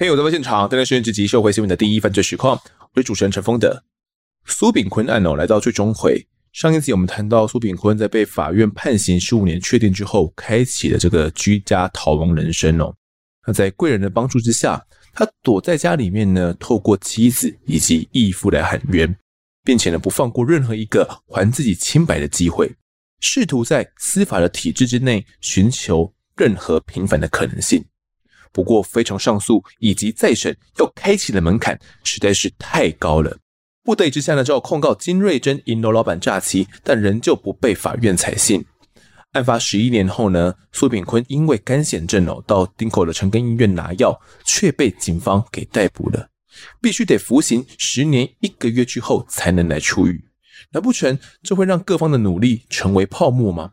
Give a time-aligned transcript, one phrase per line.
[0.00, 2.56] 嘿我在现场，带来是这集社会新闻的第一犯罪实况。
[2.94, 3.82] 我是主持人陈丰德。
[4.44, 6.24] 苏炳坤案哦，来到最终回。
[6.52, 12.94] 上一集我们谈到苏炳坤在被法院判刑十五年确定之后，开启了这个居家逃亡人生哦。
[13.44, 14.80] 那在贵人的帮助之下，
[15.12, 19.12] 他躲在家里面呢，透过妻子以及义父来喊冤，
[19.64, 22.72] 并且呢不放过任何一个还自己清白的机会，
[23.20, 27.84] 试图在司法的体制之内寻求任何平反的可能性。
[28.52, 33.38] 不过，非常上诉以及再审要开启的门槛实在是太高了。
[33.84, 38.64] 不得已之下呢，只好控告金瑞珍银楼老板诈欺，但仍旧不被法院采信。
[39.32, 46.28] 案发十一年后呢，苏炳坤因为干癬症哦，到丁口的长庚医院拿药，却被警方给逮捕了，
[46.80, 50.27] 必须得服刑十年一个月之后才能来出狱。
[50.70, 53.70] 难不成这会让各方的努力成为泡沫吗？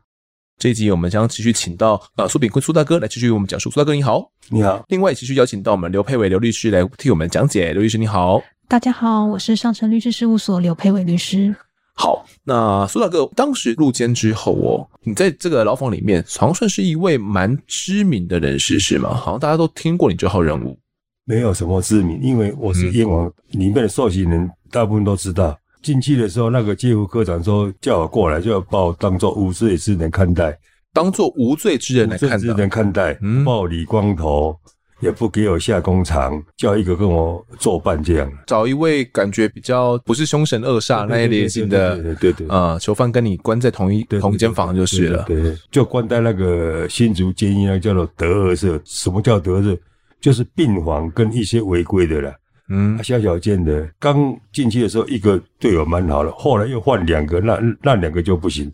[0.57, 3.69] 这一集我们将继续请到啊苏炳坤苏大哥来继续为我们讲述。
[3.69, 4.81] 苏大哥你好，你好。
[4.87, 7.73] 另外继续邀请到我们刘佩伟刘律师来替我们讲解。
[7.73, 11.53] 刘律师你好，大家好，我是上城律师事务所刘佩伟律师。
[11.95, 19.13] 好，那苏大哥当时入监之后哦，你在这个牢房里面，好像算是一位蛮知名的人士是吗？
[19.13, 20.79] 好像大家都听过你这号人物。
[21.25, 25.57] 没有什么知名，因为我是燕王里面的受刑人，大部分都知道。
[25.85, 30.57] 进去的时候，那个戒护科长说叫我过来，就要把我当做无罪之人看待，
[30.91, 34.57] 当做无罪之人来看待，之人看待，嗯，把我理光头，
[35.01, 48.81] 也不给我下工厂，叫一个跟我作伴这样，找一位感觉比较不是凶神恶煞那一类型的，对对对，啊，呃，囚犯跟你关在同一同一间房就是了，对，就关在那个新竹监狱，那个叫做德二社。
[48.85, 49.77] 什么叫德二社？
[50.19, 52.33] 就是病房跟一些违规的了。
[52.69, 58.71] 嗯，小小间的，刚进去的时候一个队友蛮好的，后来又换两个，那那两个就不行，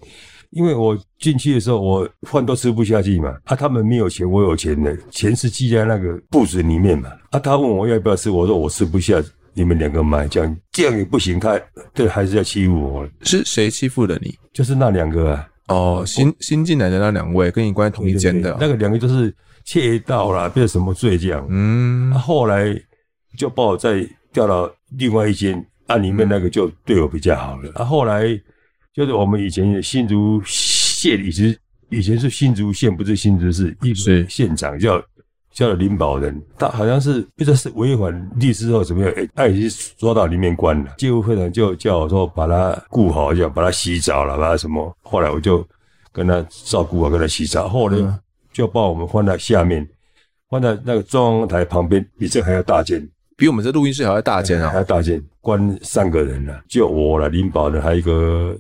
[0.52, 9.22] 因为我进去的时候我饭都吃不下去嘛，啊，他们没有钱，我有钱的，钱是记在那个簿子里面嘛，啊，他问我要不要吃，我说我吃不下，
[9.54, 11.60] 你们两个买，这样这样也不行，他
[11.94, 14.34] 对还是要欺负我，是谁欺负了你？
[14.54, 22.82] 就是那两个啊，哦，新新进来的那两位跟你关在同一间的，那个两个就是窃盗啦，变什么罪这样，嗯，啊，后来。
[23.38, 27.72] 就把我再调到另外一间，啊，里面那个就对我比较好了。
[27.76, 28.24] 啊，后来
[28.94, 31.58] 就是我们以前新竹县，以前
[31.90, 35.02] 以前是新竹县，不是新竹市，一是县长叫
[35.54, 40.94] 叫林保仁，他好像是不知道是违反律师或怎么样，哎，他已经抓到里面关了。
[40.98, 44.96] 戒护科长就叫我说把他顾好，叫把他洗澡了，把他什么。
[45.02, 45.66] 后来我就
[46.14, 47.68] 跟他照顾啊，跟他洗澡。
[47.68, 48.20] 后来
[48.54, 49.86] 就把我们放在下面，
[50.50, 53.06] 放在那个中央台旁边，比这还要大间。
[53.42, 54.70] 比我们这录音室还要大间啊！
[54.70, 58.56] 还要大间，关三个人了，就我了，林保仁，还有一个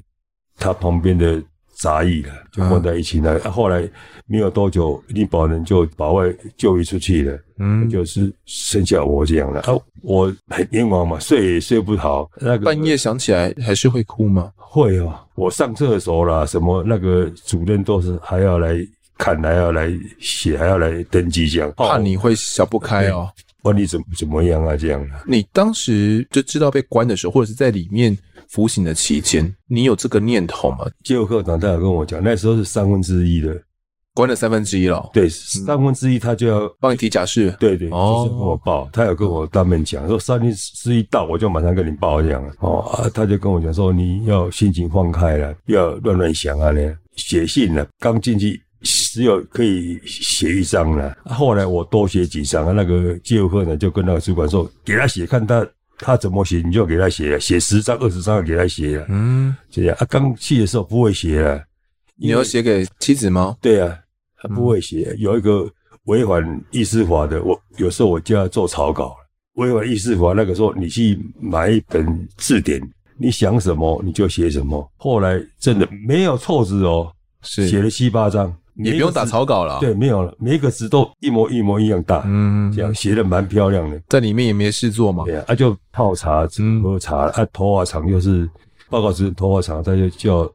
[0.57, 1.39] 他旁边的
[1.75, 3.39] 杂役了，就关在一起了。
[3.43, 3.87] 啊，后来
[4.25, 9.61] 没有多久，林宝人就把外救出去了，嗯，就是剩下我这样了。
[9.61, 14.51] 啊，我很冤枉嘛，睡也睡不好，那个半夜想起来还是会哭吗？
[14.55, 18.75] 会哦，我上厕所啦，什么那个主任都是还要来
[19.15, 23.29] 看，还要来写，还要来登记这样，怕你会想不开哦。
[23.63, 24.75] 问你怎么怎么样啊？
[24.75, 28.17] 这样的，你当时就知道被关的时候，或者是在里面
[28.49, 30.79] 服刑的期间，你有这个念头吗？
[31.03, 33.55] 戒护科长他有跟我讲，那时候是三分之一的，
[34.13, 35.09] 关了三分之一了。
[35.13, 37.51] 对，三分之一他就要帮你提假释。
[37.59, 42.43] 对对，就是跟我报，他有跟我当面讲，说三分之一到，我就马上跟你报这样。
[42.59, 46.81] 哦啊，他就跟我讲说，你要心情放开了，不要乱乱想啊，那
[47.15, 48.61] 写信了，刚进去。
[48.81, 59.05] 只有可以写一张了，后来我多写几张，那个戒护科呢就跟那个主管说，给他写，看他他怎么写，你就给他写，写十张二十张给他写了。
[59.09, 61.61] 嗯，这样啊，刚去的时候不会写了。
[62.15, 63.55] 你要写给妻子吗？
[63.61, 63.97] 对啊，
[64.41, 65.69] 他不会写，有一个
[66.05, 69.15] 违反意识法的，我有时候我就要做草稿。
[69.55, 72.81] 违反意识法那个时候，你去买一本字典，
[73.17, 74.91] 你想什么你就写什么。
[74.95, 77.11] 后来真的没有错字哦，
[77.41, 78.55] 写了七八张。
[78.75, 86.47] 也不用打草稿了，对，没有了，每一个字都一模一模一样大，嗯，这样写的蛮漂亮的，在里面也没事做嘛，对啊，就泡茶、
[86.81, 88.49] 喝茶，啊，头发长就是
[88.89, 90.49] 报告是头发长，他就叫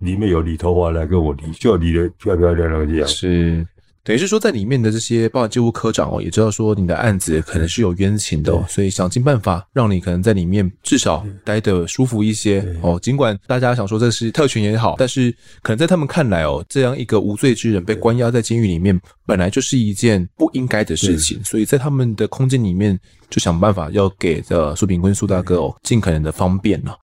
[0.00, 3.66] 里面有理头发来跟我理，就理的漂漂亮亮这样，是。
[4.08, 12.98] 等于是说，在里面的这些包括戒护科长哦，也知道说你的案子可能是有冤情的，所以想尽办法让你可能在里面至少待得舒服一些哦。
[13.02, 26.96] 尽管大家想说这是特权也好，但是可能在他们看来哦，这样一个无罪之人被关押在监狱里面，本来就是一件不应该的事情，所以在他们的空间里面就想办法要给这苏炳坤苏大哥哦尽可能的方便了。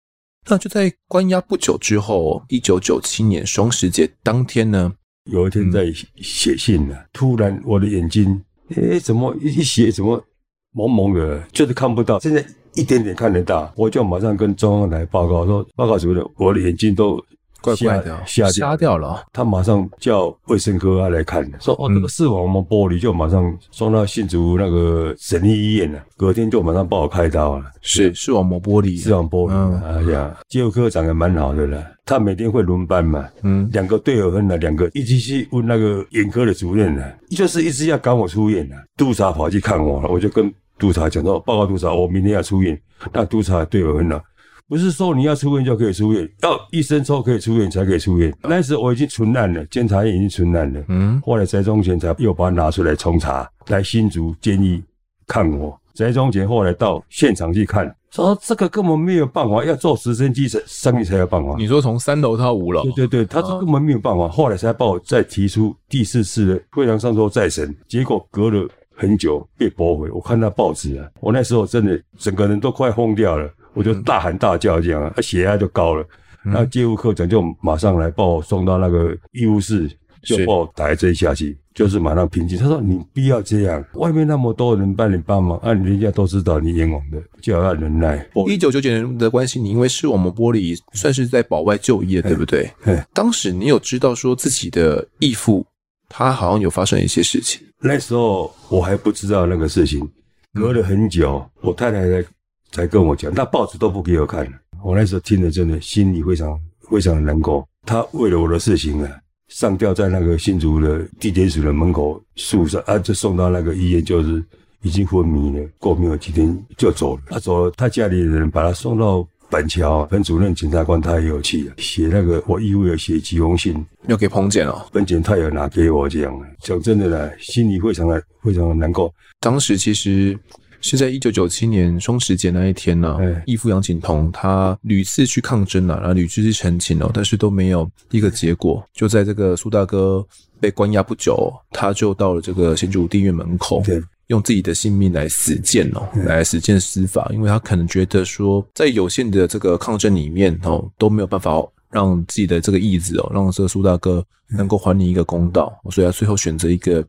[0.49, 4.89] 那就在关押不久之后，一九九七年双十节当天呢，
[5.31, 8.41] 有一天在写信呢，嗯、突然我的眼睛，
[8.75, 10.23] 哎，怎么一写怎么
[10.71, 17.23] 蒙蒙的，就是看不到，现在一点点看得到，我就马上跟中央台报告说，报告主任，我的眼睛都。
[17.63, 19.23] 怪怪的，瞎瞎掉了。
[19.31, 26.03] 他马上叫卫生科来看，说哦，这个视网膜剥离，就马上送到新竹那个省立医院了。
[26.17, 27.65] 隔天就马上帮我开刀了。
[27.81, 29.85] 是视网膜剥离，视网膜剥离。
[29.85, 31.81] 哎呀，肌肉科长也蛮好的了。
[32.05, 38.75] 他每天会轮班嘛，嗯，两个队友分了两个，一起去问那个眼科的主任了，就是一直要赶我出院呢。
[38.97, 42.77] 督察跑去看我了，我就跟督察讲说，报告督察，我明天要出院。
[43.13, 44.21] 那督察队友分了。
[44.67, 48.33] 不是说你要出院就可以出院，要医生说可以出院才可以出院。
[48.43, 50.83] 那时我已经存案了，监察院已经存案了。
[50.87, 54.83] 嗯，后来翟中贤才又把他拿出来重查，来新竹监狱
[55.27, 55.79] 看我。
[55.93, 61.55] 翟中贤后来到现场去看，说这个根本没有办法，要坐直升机上去才有办法。
[61.55, 62.81] 你说从三楼到五楼？
[62.83, 64.27] 对对对，他说根本没有办法。
[64.27, 70.09] 后来才把我再提出第四次的会堂上诉再审，结果隔了很久被驳回。
[70.09, 73.47] 我看到报纸啊，我那时候真的整个人都快疯掉了。
[73.73, 76.05] 我就大喊大叫这样，他血压就高了。
[76.45, 79.89] 那介入科长就马上来把我送到那个医务室，
[80.23, 82.57] 就把我打针下去，就是马上平静。
[82.57, 92.69] 他说：“你不要这样，外面那么多人帮你帮忙，啊，人家都知道你冤枉的，就要忍耐。”一九九九年的关系，你因为视网膜剥离，算是在保外就医的，对不对？
[93.13, 95.65] 当时你有知道说自己的义父
[96.09, 97.61] 他好像有发生一些事情？
[97.79, 100.05] 那时候我还不知道那个事情，
[100.53, 102.25] 隔了很久，我太太在。
[102.73, 104.51] 才跟我讲，那报纸都不给我看。
[104.83, 106.59] 我那时候听了，真的心里非常
[106.89, 107.65] 非常的难过。
[107.85, 109.09] 他为了我的事情啊，
[109.47, 114.43] 上吊在那个新竹的地检署的门口树上啊，就送到那个医院，就是
[114.81, 117.21] 已经昏迷了，过没有几天就走了。
[117.27, 126.41] 他走了，他家里的人把他送到板桥分主任检察官，他也有去写那个我义务要写几封信，要给彭检哦，彭检他有拿给我这样。
[126.59, 129.13] 讲真的呢，心里非常的非常的难过。
[129.39, 130.37] 当时其实。
[130.83, 138.85] 是在一九九七年双十节那一天呢、啊，义父杨景彤他屡次去抗争了、啊，然后屡次去陈情哦，但是都没有一个结果。
[138.93, 140.23] 就在这个苏大哥
[140.59, 143.81] 被关押不久，他就到了这个新竹地院门口，
[144.27, 157.01] 用自己的性命来实践哦，来实践司法，因为他可能觉得说，在有限的这个抗争里面哦，都没有办法让自己的这个义子哦，让这个苏大哥能够还你一个公道，所以他最后选择一个。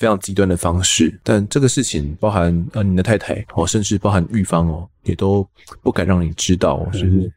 [0.00, 5.46] 非常极端的方式，但这个事情包含呃你的太太哦，甚至包含玉芳哦，也都
[5.82, 7.30] 不敢让你知道，就是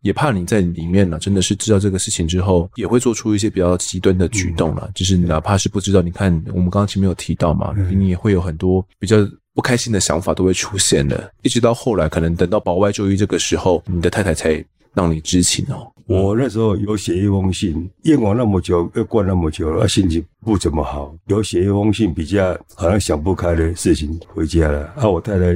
[0.00, 4.90] 也怕你在里面呢，真的是知道这个事情之后，也会做出一些比较极端的举动了。
[4.94, 9.18] 就是哪怕是不知道，你看我们刚刚前面有提到嘛，你也会有很多比较
[9.52, 14.64] 不开心的想法都会出现的，一直到后来可能等到保外就医这个时候，你的太太才
[14.94, 15.92] 让你知情哦。
[16.06, 21.12] 我那时候有写一封信，阉往那么久，又关那么久了，心情不怎么好。
[21.26, 24.84] 有写一封信，比较好像想不开的事情回家了。
[24.96, 25.46] 啊，我太太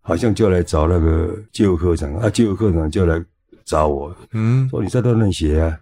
[0.00, 3.22] 好像就来找那个救护科长，啊，救护科长就来
[3.66, 5.78] 找我，嗯，说你再乱乱写啊，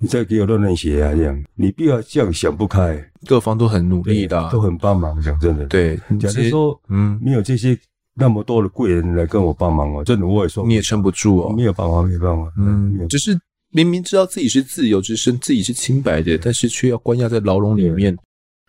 [0.00, 3.00] 你再给我乱乱写啊，这样你不要这样想不开。
[3.24, 5.64] 各方都很努力的，都很帮忙，讲真的。
[5.66, 7.78] 对，假如说，嗯，没有这些。
[8.18, 12.50] 那么多的贵人来跟我帮忙哦，真的我也说你也撑不住哦，没有办法，没有办法。
[12.56, 13.38] 嗯，只是
[13.70, 18.16] 明明知道自己是自由之身，自己是清白的，但是却要关押在牢笼里面，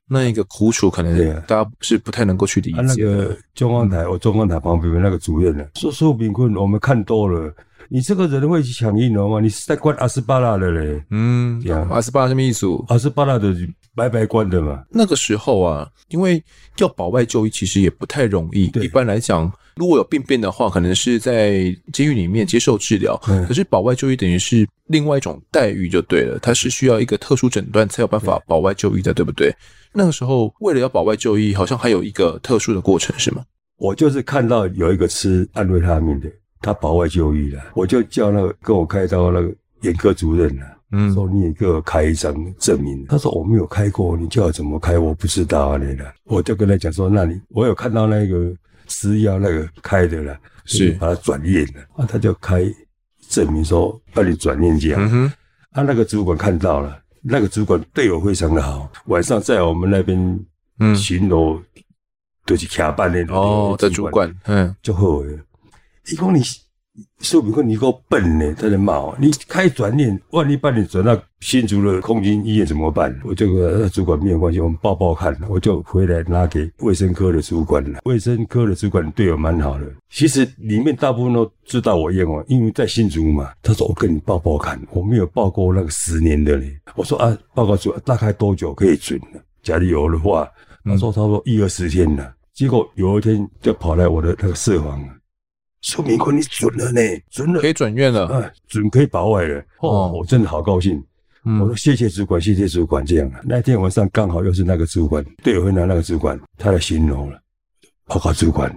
[0.10, 1.18] 那一个苦楚，可能
[1.48, 2.82] 大家是不太能够去理解。
[2.82, 7.54] 那个中央台，我中央台旁边那个主任呢，说苏炳坤，我们看多了，
[7.90, 9.40] 你这个人会去抢银楼吗？
[9.40, 11.04] 你是在关阿斯巴拉的嘞？
[11.12, 12.68] 嗯，这样，阿斯巴拉什么意思？
[12.88, 13.56] 阿斯巴拉的。
[13.98, 14.84] 白白关的嘛。
[14.92, 16.40] 那个时候啊，因为
[16.78, 18.66] 要保外就医，其实也不太容易。
[18.80, 23.20] 一般来讲，如果有病变的话，可能是在监狱里面接受治疗。
[23.28, 29.52] 嗯、可是保外就医等于是另外一种待遇就对了，它是需要一个特殊诊断才有办法保外就医的，对，不对？
[29.94, 33.44] 那个时候为了要保外就医，好像还有一个特殊的过程，是吗？
[33.78, 36.30] 我就是看到有一个吃安慰他命的，
[36.62, 40.66] 他保外就医了，我就叫那个跟我开刀那个眼科主任了。
[40.92, 43.06] 嗯，说你也给我开一张证明。
[43.08, 44.98] 他说我没有开过，你叫我怎么开？
[44.98, 46.14] 我不知道啊，你了。
[46.24, 48.54] 我就跟他讲说，那你我有看到那个
[48.88, 52.64] 私药那个开的了，是把它转验了啊，他就开
[53.28, 55.02] 证明说帮你转验这样。
[55.04, 55.34] 嗯哼，
[55.72, 60.18] 啊，那个主管看到了，那个主管对我非常的好，晚上在我们那边
[60.96, 61.62] 巡逻，
[62.46, 65.40] 都是卡班的哦，的主管，嗯，就后悔了。
[66.12, 66.42] 一共你。
[67.20, 68.56] 苏炳坤，你够笨呢！
[68.60, 73.16] 他在骂我，你开转念，万一把你转到新竹的空军医院怎么办？
[73.24, 75.38] 我就跟主管没有关系，我们报报看。
[75.48, 78.00] 我就回来拿给卫生科的主管了。
[78.06, 79.86] 卫生科的主管对我蛮好的。
[80.10, 83.52] 其实里面大部分都知道我验哦，因为在新竹嘛。
[83.62, 86.66] 他说我跟你报报看，我没有报过那个十年的呢。
[86.96, 89.40] 我说啊，报告主大概多久可以准呢？
[89.62, 90.50] 假如有的话，
[90.84, 92.34] 他说差不多一二十天了。
[92.56, 95.08] 结果有一天就跑来我的那个社房。
[95.88, 97.02] 苏炳坤，你准了呢，
[97.32, 99.64] 准了，可以转院了，啊，准可以保外了。
[99.80, 101.02] 哦，我真的好高兴。
[101.46, 103.06] 嗯、我说谢谢主管，谢谢主管。
[103.06, 107.40] 这样，那天晚上刚好又是那个主管，对我回来那个主管，他来形容了。
[108.04, 108.70] 报告主管，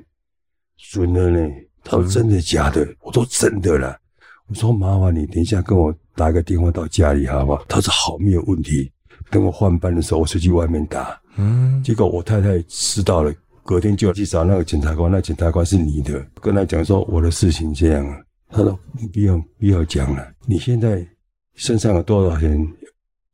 [0.92, 1.52] 准了呢。
[1.82, 2.86] 他说真的假的？
[3.00, 3.98] 我说真的了。
[4.46, 7.64] 我说麻烦你等一下跟我打个电话到家里好不好？
[7.66, 8.88] 他说好，没有问题。
[9.30, 11.20] 等我换班的时候，我出去外面打。
[11.36, 13.34] 嗯，结果我太太知道了。
[13.64, 18.24] 隔天就要去找那个检察官，那检察官是你的，跟他讲说我的事情这样。
[18.52, 21.06] 他说你不要不要讲了，你现在
[21.54, 22.66] 身上有多少钱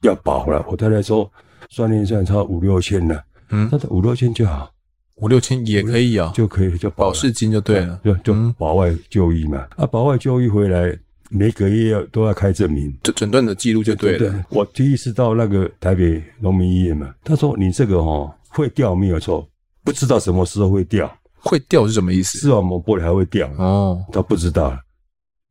[0.02, 0.62] 要保了？
[0.68, 1.30] 我太太说
[1.70, 4.70] 算一算差五六千了，嗯，他说五六千就好，
[5.14, 9.66] 五六千也可以啊，就可以就保释金就对了，就就保外就医嘛。
[9.78, 10.94] 嗯、啊，保外就医回来
[11.30, 14.44] 每个月要都要开证明，就诊断的记录就对了。
[14.50, 19.48] 我第一次到那个台北农民医院嘛，他说你这个哦会掉没有错。
[19.86, 22.38] 不知道什么时候会掉，会掉是什么意思？
[22.38, 24.76] 视网膜玻璃还会掉哦，他不知道。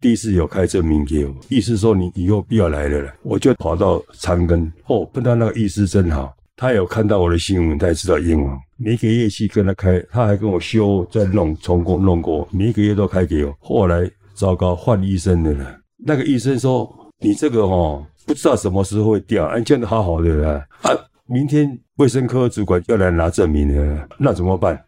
[0.01, 3.13] 第一次有开证明给我，意思说你以后不要来了了。
[3.23, 13.55] 我就跑到长庚，哦，碰到那个医师真好，他有看到我的新闻，他也知道验网，每个月去跟他开，他还跟我修再弄，重过弄过，每个月都开给我。
[13.61, 15.79] 后来糟糕，换医生的了。
[15.97, 20.91] 那个医生说：“你这个哦，不知道什么时候会掉，哎，见得好好的了啊。”
[21.27, 24.79] 明天卫生科主管要来拿证明了，那怎么办？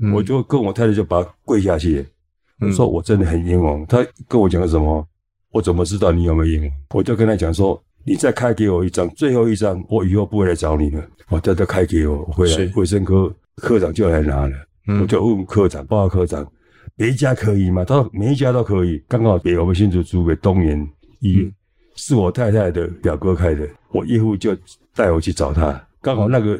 [0.00, 2.04] 嗯、我就跟我太太就把他跪下去，
[2.60, 3.86] 我说我真的很冤枉。
[3.86, 5.06] 他跟我讲什么？
[5.52, 6.72] 我怎么知道你有没有冤枉？
[6.94, 11.02] 我就跟他讲说，你再开给我一张，最后一张，我以后不会来找你了。
[11.28, 14.56] 我叫他开给我，回来卫生科科长就来拿了。
[14.88, 16.44] 嗯、我就问科长，报告科长，
[16.96, 17.84] 别家可以吗？
[17.84, 19.00] 他说每一家都可以。
[19.06, 20.76] 刚好给我们新竹租给东园
[21.20, 21.52] 医院，
[21.94, 24.56] 是我太太的表哥开的，我岳父就。
[24.96, 26.56] 带我去找他，刚好那个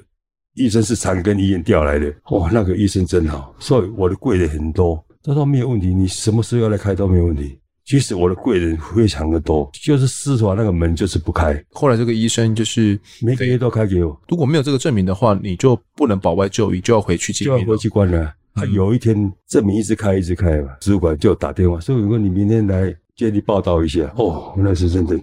[0.54, 5.00] 医生是长庚医院调来的，哇，那个医生真好，所以我的贵人很多。
[5.22, 7.56] 他说没有问题，你什么时候要来开都没有问题。
[7.84, 11.64] 其实我的贵人非常的多，就是司法那个门就是不开。
[11.70, 18.34] 后来这个医生就是每个月都开给我，如果没有这个证明的话，你就不能保外就医，就要回去就要回去关了。
[18.52, 25.18] 他有一天证明一直开一直开嘛，主管就打电话说：“如果你明天来接你报道一下。”哦，那是真的。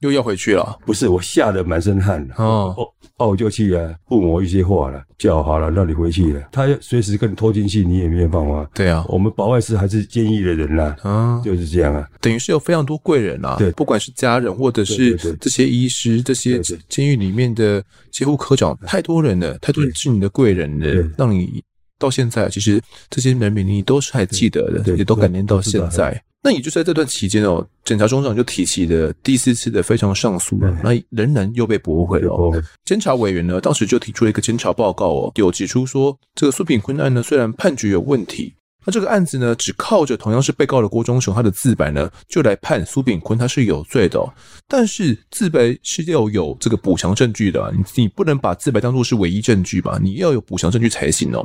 [0.00, 0.78] 又要回去了？
[0.84, 2.74] 不是，我吓得满身汗哦，
[3.16, 6.42] 哦，我就去啊，附魔一些话了，叫好了，让你回去了。
[6.52, 8.68] 他要随时跟你拖进去，你也没有办法。
[8.74, 12.06] 对啊，我们保外是还是监狱的人啦，啊，就是这样啊。
[12.20, 21.62] 等于是有非常多贵人啊，对，不管是家人或者是这些医师，这些监狱里面的几乎科长，太多人了，太多人是你的贵人了，让你
[21.98, 26.22] 到现在，其实这些人名你都是还记得的，也都感念到现在。
[26.46, 32.36] 那也就在这段期间哦，检察总长就提起了第四次的非常上诉了，那仍然又被驳回了。
[32.84, 38.52] 监察委员呢，当时就提出了一个监察报告哦，有指出说，这个苏炳坤案呢，虽然判决有问题，
[38.84, 44.22] 那这个案子呢，只靠着同样是被告的郭忠雄他的自白呢，就来判苏炳坤他是有罪的。
[44.68, 49.98] 但是自白是要有这个补偿证据的，你你不能把自白当做是唯一证据吧？
[50.02, 51.42] 你要有补偿证据才行哦。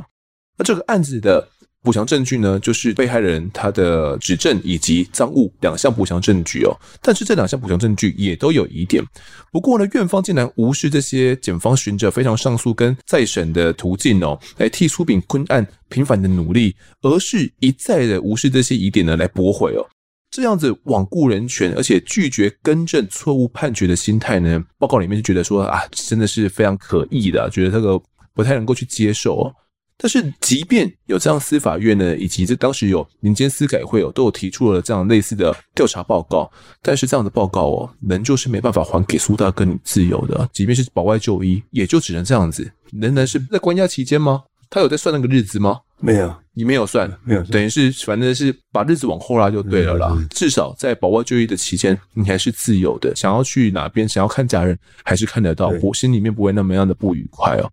[0.58, 1.48] 那这个案子的。
[1.82, 6.76] 补强证据呢，就是被害人他的指证以及赃物两项补强证据哦。
[7.00, 9.02] 但是这两项补强证据也都有疑点。
[9.50, 19.86] 不过呢，院方竟然无视这些检方循着非常上诉跟再审的途径哦，来替苏炳坤案平反的努力，而是一再的无视这些疑点呢，来驳回哦。
[20.30, 28.00] 这样子罔顾人权，而且拒绝更正错误判决的心态呢，报告里面就觉得说啊，真的是非常可疑的，觉得这个
[28.34, 29.54] 不太能够去接受哦。
[30.02, 40.48] 但是，即便有这样司法院呢，以及这当时有民间司改会哦，都有提出了这样类似的调查报告，但是这样的报告哦，仍旧是没办法还给苏大哥你自由的。
[40.54, 42.72] 即便是保外就医，也就只能这样子。
[42.92, 44.42] 仍然是在关押期间吗？
[44.70, 45.80] 他有在算那个日子吗？
[45.98, 50.16] 没有，你没有算，没有，等于是反正是把日子往后拉就对了啦。
[50.30, 57.70] 至少在保外就医的期间，你还是自由的，想要去哪边，想要看家人，还是看得到，我心里面不会那么样的不愉快哦。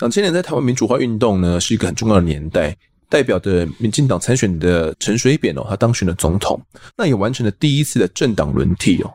[0.00, 2.76] 两千年在台湾民主化运动呢，是一个很重要的年代，
[3.08, 6.60] 代表的民进党参选的陈水扁哦，他当选了总统，
[6.96, 9.12] 那也完成了第一次的政党轮替哦。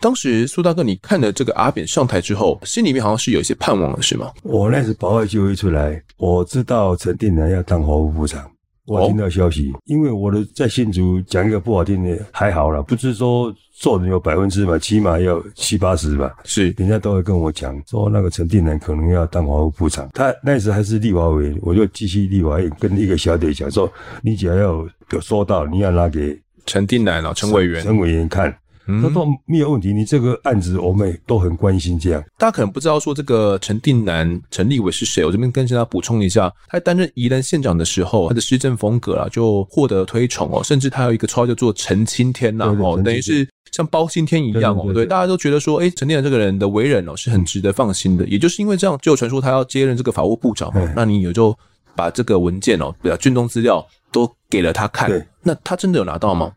[0.00, 4.32] 当时苏大哥，你看了这个阿扁上台之后，心里面好像是有一些盼望了，是吗？
[4.42, 8.50] 我那时保外就医出来，我知道陈定南要当法务部长，
[8.86, 16.34] 我听到消息，哦、因为我的在新竹讲一个不好听的，还好了，不是说做人有百分之百，起码要七八十吧。
[16.44, 20.08] 是，人家都会跟我讲说，那个陈定南可能要当华务部长。
[20.12, 26.36] 他那时还是立华委员，我就继续立华委员跟一个小姐讲说，你只要有有收到，你要拿给
[26.66, 28.52] 陈定南哦，陈委员，陈委员看。
[28.86, 31.98] 他说没有问题，你这个案子我们也都很关心。
[31.98, 51.56] 这样，大家可能不知道说这个陈定南陈立伟是谁，我这边跟大家补充一下，他担任宜兰县长的时候，他的施政风格啊就获得推崇哦，甚至他有一个绰号叫做陈青天呐哦，等于是像包青天一样哦，对，大家都觉得说，哎，陈定南这个人的为人哦是很值得放心的，也就是因为这样，就传说他要接任这个法务部长哦，那你也就
[51.94, 56.52] 把这个文件哦，比较军中资料都给了他看，那他真的有拿到吗？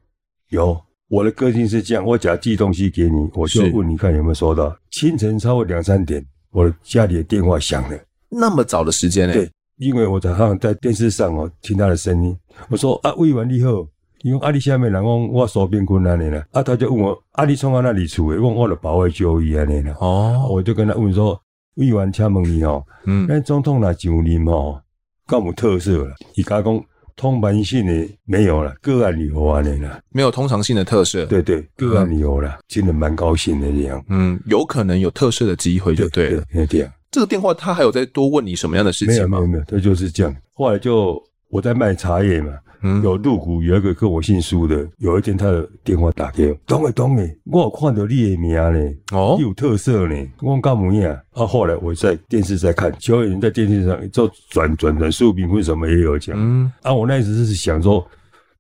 [0.50, 0.82] 有。
[1.08, 4.76] 我的个性是这样，我只要寄东西给你，我就问你看有没有收到。
[4.90, 7.98] 清晨超过两三点，我的家里的电话响了。
[8.30, 9.34] 那么早的时间呢？
[9.34, 12.36] 对，因为我早上在电视上哦听他的声音，
[12.70, 13.88] 我说啊，委员你好，
[14.24, 19.96] 因为阿里下面人讲我苏炳坤那里了，啊他就问我阿里从我那里出的，问我的保外就医安尼了。
[20.00, 21.40] 哦，我就跟他问说，
[21.76, 24.82] 喂完请问你哦，嗯，那总统来上任哦，
[25.28, 26.84] 够有特色了，伊家讲。
[27.16, 31.26] 通盘性的没有了，个案旅游啊，那个没有通常性的特色。
[31.26, 34.04] 对对，个案旅游了，真的蛮高兴的这样。
[34.10, 36.44] 嗯，有可能有特色的机会就对了。
[36.54, 36.92] 对，这样。
[37.12, 39.38] 这个电话他还有再多问你什么样的事情吗？
[39.38, 40.36] 没有没有没有，他就是这样。
[40.52, 41.22] 后来就
[41.56, 42.52] 我在卖茶叶嘛。
[42.82, 51.20] 嗯，有入股有一个跟我姓苏的，有一天他的电话打给我，懂诶懂诶，我有看到你的名呢，哦，有特色呢，我干么呀？
[51.32, 58.06] 啊，后来我在电视在看，邱有人在电视上做转转转，苏炳坤什么也有讲，嗯，啊，我那时是想说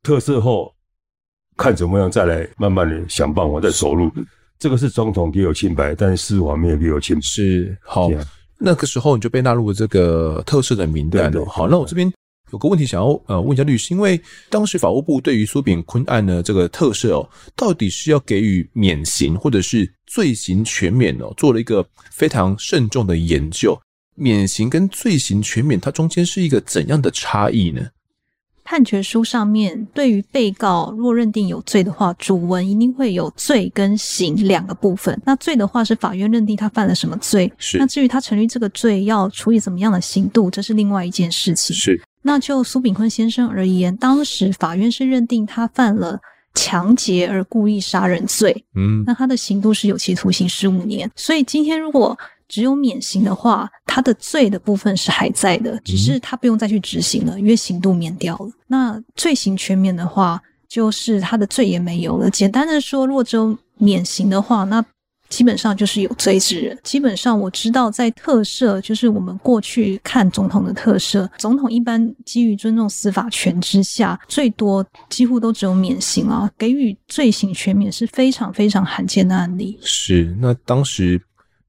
[0.01, 0.73] 特色后
[1.57, 4.09] 看怎么样再来慢慢的想办法再走入，
[4.57, 8.09] 这个是总统给我清白，但是司法没有给我清白，是好，
[8.57, 12.11] 那个时候你就被纳入了这个特色的名单了，好，那我这边。
[12.51, 23.77] 有个问题想要呃问一下律师，因为当时法务部对于苏炳坤案的这个特赦哦，到底是要给予免刑或者是罪刑全免哦，做了一个非常慎重的研究。
[24.17, 27.81] 免刑跟罪刑全免，它中间是一个怎样的差异呢？
[28.63, 35.21] 判决书上面对于被告若认定有罪的话，主文一定会有罪跟刑两个部分。
[35.25, 37.77] 那罪的话是法院认定他犯了什么罪，是。
[37.77, 41.75] 那至于他成立这个罪要处以怎么样的刑度，这是另外一件事情。
[41.75, 42.01] 是。
[42.27, 46.19] 那就苏炳坤先生而言，当时法院是认定他犯了
[46.55, 51.07] 抢劫而故意杀人罪，嗯，那他的刑度是有期徒刑十五年。
[51.15, 58.49] 所以今天如果只有免刑的话，他的罪的部分是还在的，只是他不用再去执行了，因为刑度免掉了。
[58.65, 62.27] 那罪刑全免的话，就是他的罪也没有了。
[62.31, 64.83] 简单的说，如果只有免刑的话，那
[65.29, 66.77] 基本上就是有罪之人。
[66.83, 79.77] 基本上我知道，在特赦，就是我们过去看总统的特赦，总统一般基于尊重司法权之下，最多几乎都只有免刑啊，给予罪刑全免是非常非常罕见的案例。
[79.81, 81.19] 是，那当时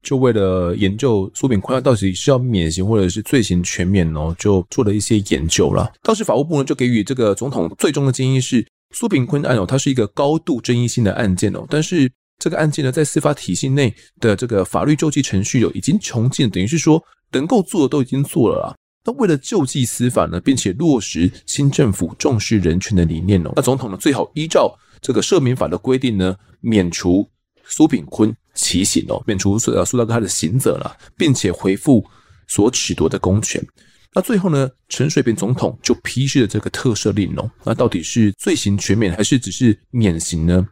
[0.01, 5.91] 就为了研究苏炳坤到底是要免刑或者是罪刑全免哦，就做了一些研究了。
[6.03, 12.09] 当时法务部呢就给予这个总统最终的建议是，苏炳坤案哦，它是一个高度争议性的案件哦，但是。
[12.39, 18.75] 这个案件呢，在司法体系内的这个法律救济程序有已经穷尽，等于是说能够做的都已经做了啦。
[19.03, 27.27] 那为了救济司法呢，并且落实新政府重视人权的理念哦，那总统呢最好依照这个赦免法的规定呢，免除
[27.63, 32.05] 苏炳坤其刑哦，免除苏苏大哥他的刑责了，并且回复
[32.47, 33.65] 所褫夺的公权。
[34.13, 37.49] 那最后呢，陈水扁总统就批示了这个特赦令哦。
[37.63, 40.67] 那到底是罪刑全免还是只是免刑呢？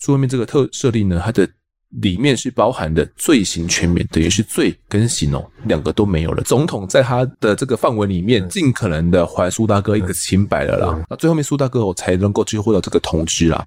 [0.00, 1.48] 书外面这个特赦令呢，它的
[2.00, 6.42] 里面是包含的罪行全免，等于是罪跟刑哦，两个都没有了。
[6.44, 11.04] 总统在他的这个范围里面，尽可能的还苏大哥一个清白了啦。
[11.10, 13.66] 那最后面苏大哥我才能够接获到这个通知啦。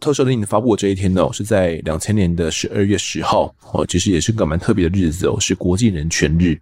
[0.00, 6.58] 特赦令发布的这一天呢，是在两千年的十二月十号哦，其实也是个蛮特别的日子哦，是国际人权日。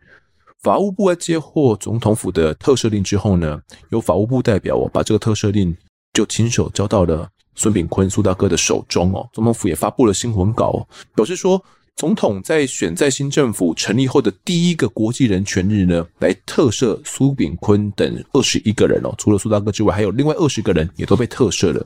[0.61, 5.75] 法务部在接获总统府的特赦令之后呢，由法务部代表哦把这个特赦令
[6.13, 7.31] 就亲手交到了。
[7.59, 11.61] 孙炳坤苏大哥的手中哦，总统府也发布了新闻稿，表示说，
[11.97, 21.85] 总统在选在新政府成立后的第一个国际人权日呢，来特赦苏炳坤等二十一个人哦，除了苏大哥之外，还有另外二十个人也都被特赦了。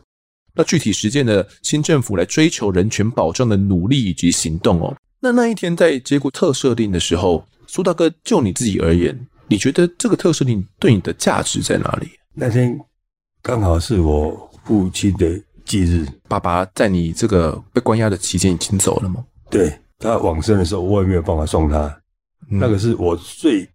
[0.55, 12.11] 那具体实践的新政府来追求人权保障的努力以及行动哦，那那一天在接过特赦令的时候，苏大哥就你自己而言，你觉得这个特赦令对你的价值在哪里？
[12.35, 12.79] 那天
[13.41, 15.43] 刚好是我父亲的。
[15.65, 19.25] 忌日，爸爸在你这个被关押的期间已经走了吗？
[19.51, 21.79] 对，他往生的时候，我也没有办法送他。
[22.51, 23.69] 嗯、那个是我最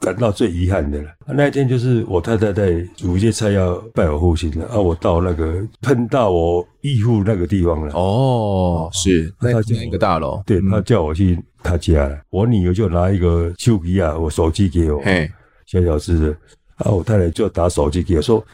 [0.00, 1.08] 感到最遗憾的了。
[1.26, 7.94] 那一天就是我太太在煮一些菜要拜我父亲了，啊，我到那个碰到我义父那个地方了。
[7.94, 12.18] 哦，是，他叫一个大楼，对，他叫我去他家了。
[12.30, 15.30] 我女儿就拿一个手机啊，我手机给我，嘿，
[15.64, 16.36] 小小只的，
[16.76, 18.44] 啊，我太太就打手机给我说，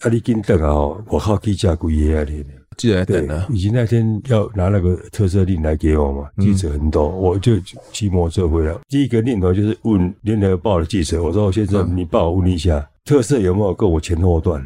[0.00, 2.44] 啊，你紧等啊，我好去加贵爷啊，你。
[2.76, 7.58] 记得等啊，以及那天要拿那个特色令来给我嘛，记者很多，我就
[7.90, 8.76] 骑摩托车回来。
[8.88, 14.62] 第一个念头就是问联合报的记者，我说先生，你帮我问一下，特色有没有跟我前后段？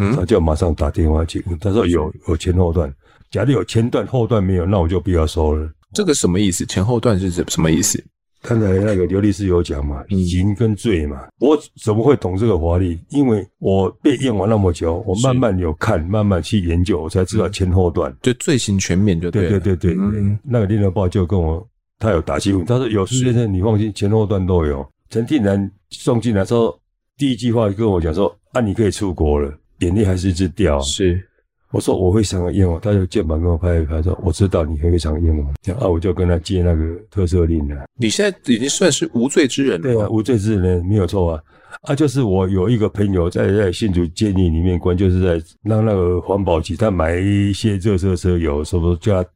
[0.00, 2.90] 嗯，他就马上打电话去，他说有，有前后段。
[3.30, 5.70] 假如有前段后段没有，那我就不要收了。
[5.92, 6.64] 这个什么意思？
[6.64, 8.02] 前后段是什什么意思？
[8.42, 12.98] 刚才那个刘律师有讲嘛，刑跟罪嘛，我怎么会懂这个法律？
[13.10, 18.14] 因为我被验完那么久，我慢慢有看，慢慢去研究，我才知道前后段。
[18.22, 19.48] 就罪行全面就对。
[19.48, 21.66] 对对对对，嗯、那个联合报就跟我，
[21.98, 24.88] 他有打气，他说有苏先生，你放心，前后段都有。
[25.10, 26.78] 陈定南送进来之后，
[27.16, 30.80] 第一句话就跟我讲说：“啊，你可以出国了。”眼泪还是一直掉。
[30.80, 31.27] 是。
[31.70, 35.44] 我说我会常常验我，他就肩膀跟我拍一拍，说我知道你会常验我。
[35.64, 37.84] 然后我就跟他接那个特赦令了。
[37.98, 39.82] 你现在已经算是无罪之人了。
[39.82, 41.42] 对啊，无罪之人没有错啊。
[41.82, 49.28] 啊，就是我有一个朋友在在新竹监狱里面关，就是在让那个环保局他买一些热色车油，什么叫他，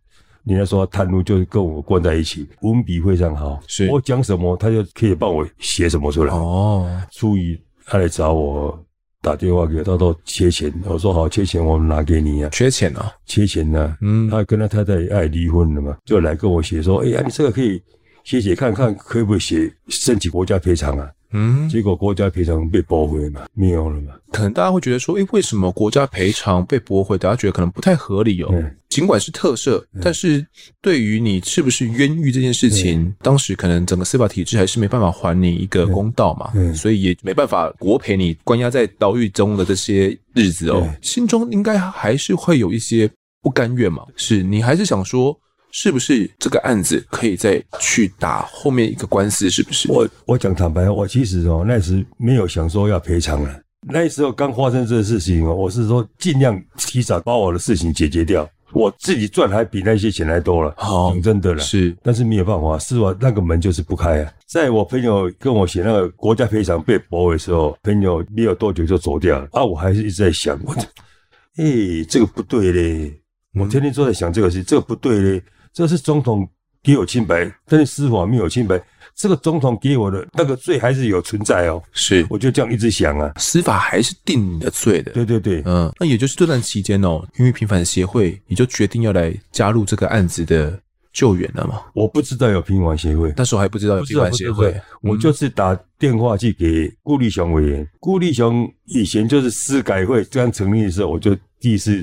[0.44, 3.60] 人家说他贪污，就是跟我关在一起，文笔非常好。
[3.66, 6.34] 是我讲什么，他就可以帮我写什么出来。
[6.34, 8.82] 哦，初一他来找我。
[9.22, 12.50] 打电话给他，他说缺钱，我说好，缺钱我们拿给你啊。
[12.50, 13.96] 缺钱啊，缺钱呢、啊。
[14.00, 17.80] 嗯，他跟他太太也爱离婚了嘛，就来跟我写说，哎呀，你这个可以
[18.24, 21.10] 写写看看，可不可以写申请国家赔偿啊？
[21.34, 24.12] 嗯，结果国家赔偿被驳回嘛，没有了嘛。
[24.32, 27.16] 可能大家会觉得说，诶，为什么国家赔偿被驳回？
[27.16, 28.50] 大家觉得可能不太合理哦。
[28.52, 30.46] 嗯、尽管是特赦，嗯、但是
[30.82, 36.50] 对于你是不是冤狱这件事情，嗯、当时可能整个司法体制还是没办法还你一个公道嘛。
[36.54, 40.82] 嗯，所以也没办法国赔你关押在牢狱中的这些日子哦。
[40.84, 44.04] 嗯、心中应该还是会有一些不甘愿嘛。
[44.16, 45.34] 是你还是想说？
[45.72, 49.50] 是不是这个案子可以再去打后面一个官司？
[49.50, 49.90] 是不是？
[49.90, 53.60] 我我讲坦白，我其实哦那时没有想说要赔偿了。
[53.88, 58.48] 那时候刚发生这个事情哦，我是说尽量提早把我的事情解决掉。
[58.74, 60.72] 我自己赚还比那些钱还多了。
[60.78, 61.60] 好，讲真的了。
[61.60, 63.14] 是，但是没有办法，是我？
[63.20, 64.32] 那个门就是不开啊。
[64.46, 69.48] 在我朋友跟我写那个国家赔偿被驳回的时候，朋友没有多久就走掉了。
[69.52, 70.74] 啊，我还是一直在想，我，
[71.56, 73.12] 哎，这个不对嘞。
[73.54, 75.42] 我天天都在想这个事，这个不对嘞。
[75.72, 76.48] 这是总统
[76.82, 78.82] 给我清白，但是司法没有清白。
[79.14, 81.82] 这个总统给我的那个罪还是有存在哦。
[81.92, 85.12] 是，我就这样一直想啊，司法还是定你的罪的。
[85.12, 90.80] 对对对，嗯，那也就是这段期间哦，因为平反协会你就决定要来加入这个案子的
[91.12, 91.82] 救援了嘛？
[91.94, 97.86] 我不知道有平反协会，那时候还不知道有平反协会，我就是打电话去给顾立雄委员。
[98.00, 102.02] 顾立雄以前就是司改会刚成立的时候，我就第一次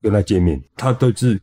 [0.00, 1.38] 跟他见面，他都是。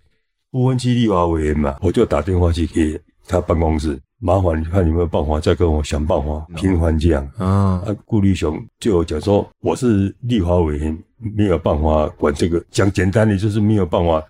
[0.56, 7.30] 不分区立法委员嘛，我就打电话去给他办公室，麻烦你看有没有办法再跟我想办法平反这样。
[7.36, 10.98] 啊，顾立雄就有讲说，我是立法委员，
[11.36, 12.64] 没有办法管这个。
[12.72, 14.24] 讲简单的就是没有办法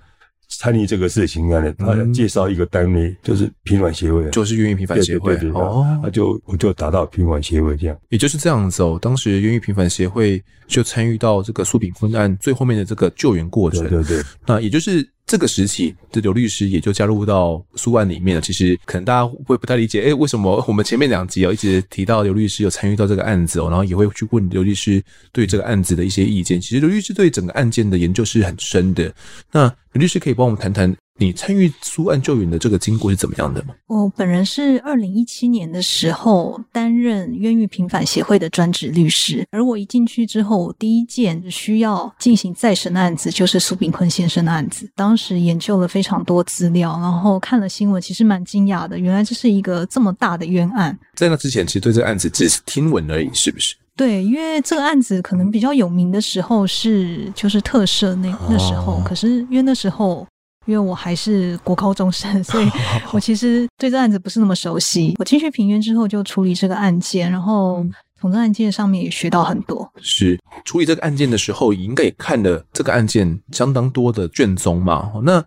[0.49, 1.63] 参与这个事情啊。
[1.77, 5.35] 他介绍一个单位，就是平反协会，就是愿意平反协会。
[5.35, 7.95] 对对对哦，他就我就打到平反协会这样。
[8.09, 13.87] 也就是这样子哦，当时愿意平反协会就参与到这个苏炳坤案最后面的这个救援过程。
[13.87, 15.07] 对对对，那也就是。
[15.35, 18.41] 这个时期，这刘律师也就加入到诉案里面了。
[18.41, 26.61] 其实可能大家会不太理解，哎，为什么 我们前面两集哦一直提到刘律师有参与到这个案子哦，然后也会去问刘律师对这个案子的一些意见。
[26.61, 29.13] 其实刘律师对整个案件的研究是很深的。
[29.51, 30.95] 那刘律师可以帮我们谈谈？
[31.17, 33.73] 你参与苏案救援的这个经过是怎么样的吗？
[33.87, 44.89] 我本人是二零一七年的时候担任冤狱平反协会的专职律师，而我一进去之后，我第一件需要进行再审的案子就是苏炳坤先生的案子。
[44.93, 50.97] 当时研究了非常多资料，然后看了新闻，其实蛮惊讶的，原来这是一个这么大的冤案。
[51.15, 53.73] 在那之前，其实对这个案子只是听闻而已，是不是？
[53.95, 60.27] 对，因为这个案子可能比较有名的时候是就是特赦那那时候，可是因为那时候。
[60.65, 62.69] 因为我还是国高中生， 所以
[63.11, 65.15] 我其实对这案子不是那么熟悉。
[65.19, 67.85] 我进去平原之后就处理这个案件，然后
[68.19, 69.89] 从这案件上面也学到很多。
[70.01, 75.11] 是处理这个案件的时候，应该也看了这个案件相当多的卷宗嘛？
[75.23, 75.43] 那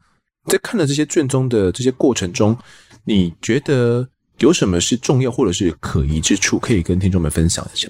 [0.47, 2.57] 在看了这些卷宗的这些过程中，
[3.05, 7.89] 你觉得有什么是重要或者是可疑之处，可以跟听众们分享一下？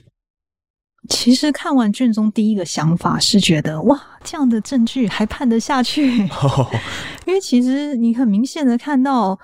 [1.09, 6.29] 其实看完卷宗，第一个想法是觉得哇，这样的证据还判得下去？
[7.27, 9.39] 因为其实你很明显的看到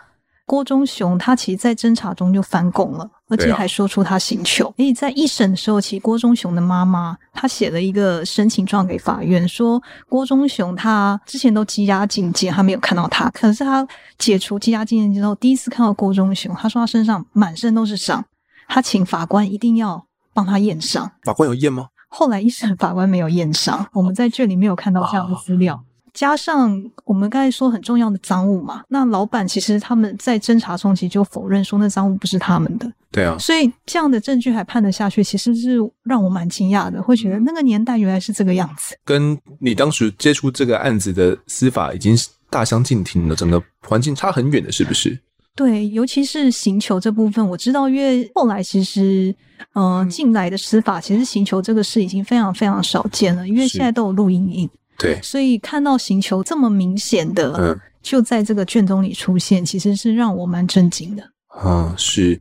[0.47, 4.65] 郭忠雄他其实，在侦查中就翻供了，而而且还说出他刑求。
[4.77, 13.87] 所以、啊、在一审的时候，其实郭忠雄的妈妈她写了一个申请状给法院，说郭忠雄他之前都羁押禁见，他没有看到他，可是他
[14.19, 18.25] 解除羁押禁见之后，第一次看到郭忠雄，他说他身上满身都是伤，
[18.69, 21.11] 他请法官一定要帮他验伤。
[21.23, 21.89] 法官有验吗？
[22.09, 25.83] 后来一审法官没有验伤，我们在这里没有看到这样的资料。
[26.13, 32.89] 加上我们刚才说很重要的赃物嘛，那老板其实他们在侦查中期就否认说那赃物不是他们的。
[33.11, 38.97] 对啊，所以这样的证据还判得下去，其实是让我蛮惊讶的，会觉得那个年代原来是这个样子。
[39.05, 42.17] 跟你当时接触这个案子的司法已经
[42.49, 45.19] 大相径庭了，整个环境差很远的，是不是？
[45.57, 49.35] 对，尤其是刑求这部分，我知道，因为后来其实，
[49.73, 54.69] 呃，进来的司法其实刑求这个事已经非常非常少见了，因为现在都有录音影。
[54.99, 61.23] 对，所以看到刑求这么明显的，嗯，就在这个卷宗里出现，其实是让我蛮震惊的。
[61.47, 62.41] 啊，是。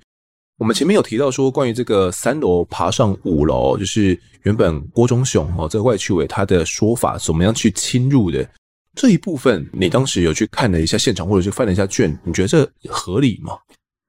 [0.60, 8.48] 我们前面有提到说，关于这个三楼爬上五楼，就是原本郭忠雄哦，这个外区委他的说法，怎么样去侵入的
[8.96, 13.58] 这一部分，你当时有去看了一下现场，或者是翻了一下卷，你觉得这合理吗？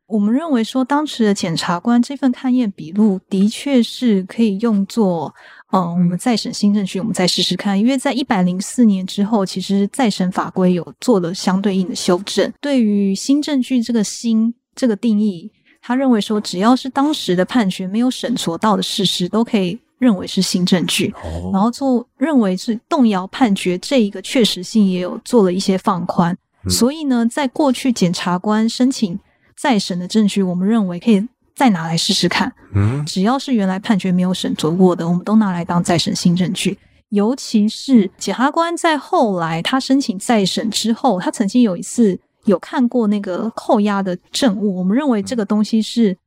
[0.07, 5.35] 我们认为说，当时的检察官这份勘验笔录的确是可以用作。
[5.73, 7.81] 嗯，我们再审新证据，我们再试试看。
[7.81, 12.53] 因为在一百零四年之后，其实再审法规有做了相对应的修正。
[12.61, 21.13] 对于新证据这个新这个定义，他认为说，只要是当时的判决没有审酌到的事实，都可以认为是新证据。
[21.25, 26.37] 哦、然后做认为是动摇判决这一个确实性，也有做了一些放宽。
[26.65, 29.19] 嗯、所以呢，在过去检察官申请
[29.57, 31.27] 再审的证据，我们认为可以。
[31.57, 36.77] 再拿来试试看，嗯，只要是原来判决没有审酌过的，我们都拿来当再审新证据。
[37.11, 46.19] 尤其是检察官在后来他申请再审之后，他曾经有一次有看过那个扣押的证物，我们认为这个东西是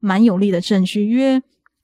[0.00, 1.40] 蛮有力的证据，因为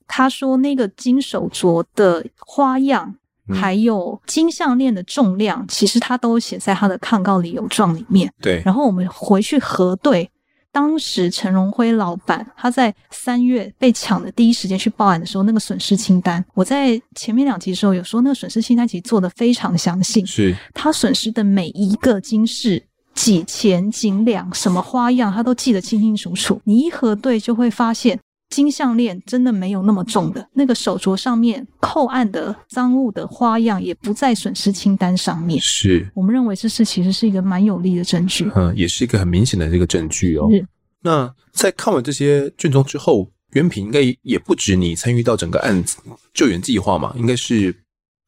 [0.09, 3.15] 他说那个金手镯的花样，
[3.53, 8.29] 还有金项链的重量，其实他都写在他的抗告理由状里面。
[8.41, 10.29] 对，然后我们回去核对。
[10.71, 22.83] 当时陈荣辉老板他在三月被抢的第一时间去报案的时候，那个损失清单，我在前面两集的时候有说，那个损失清单其实做的非常详细，是他损失的每一个金饰、
[23.15, 26.61] 几钱、几两、什么花样，他都记得清清楚楚。
[26.65, 28.19] 你一核对就会发现。
[28.49, 35.59] 金项链真的没有那么重的，那个手镯上面扣案的赃物的花样也不在损失清单上面。
[35.61, 40.49] 是我们认为这是其实是一个蛮有力的证据，嗯，也是一个很明显的这个证据哦。
[40.51, 40.65] 是
[41.01, 45.97] 那在看完这些卷宗之后，原平应该也不止你参与到整个案子
[46.33, 47.15] 救援计划嘛？
[47.17, 47.73] 应该是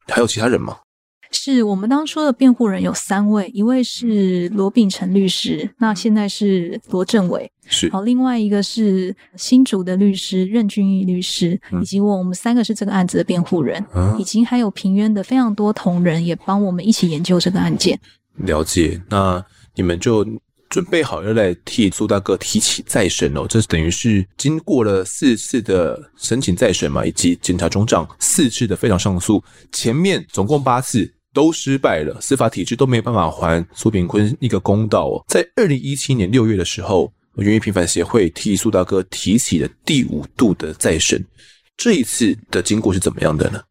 [0.06, 0.78] 还有其他人吗？
[1.32, 17.98] 是我们当初的辩护人有三位，一位是罗秉成律师，那现在是罗正伟，是好，另外一个是新竹的律师任俊义律师，以及我，我们三个是这个案子的辩护人，嗯、以及还有平冤的非常多同仁也帮我们一起研究这个案件。
[18.36, 19.44] 了解，那
[19.74, 20.26] 你们就
[20.68, 31.12] 准备好要来替苏大哥提起再审哦，这等于是经过了四次的申请再审嘛，以及检察总长四次的非常上诉，前面总共八次。
[31.34, 35.24] 都失败了，司法体制都没有办法还苏炳坤一个公道哦。
[35.26, 41.24] 在二零一七年六月的时候，源于平凡协会替苏大哥提起了第五度的再审，
[41.76, 43.62] 这一次的经过是怎么样的呢？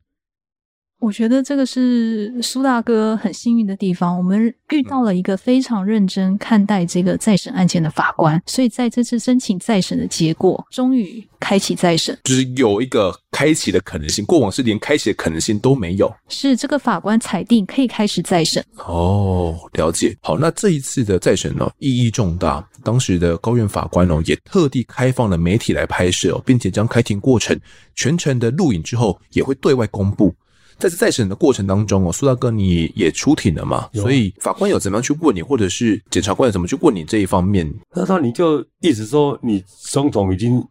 [1.01, 4.15] 我觉得这个是苏大哥很幸运的地方。
[4.15, 14.23] 我们遇到了一个非常认真看待这个再审案件的法官，所以在这次申请再审的结果，终于开启再审，就是有一个开启的可能性。
[14.25, 16.13] 过往是连开启的可能性都没有。
[16.29, 18.63] 是这个法官裁定可以开始再审。
[18.85, 20.15] 哦，了解。
[20.21, 22.63] 好，那这一次的再审呢，意义重大。
[22.83, 27.59] 当时的高院法官哦，也特地开放了媒体来拍摄哦，并且将开庭过程
[27.95, 30.33] 全程的录影之后，也会对外公布。
[30.81, 33.87] 在这再审的过程当中哦，苏大哥你也出庭了嘛？
[33.93, 37.71] 所以法官有怎么样去问你，或者是检察官有怎么去问你这一方面？
[37.95, 40.61] 那他你就意思说你总统已经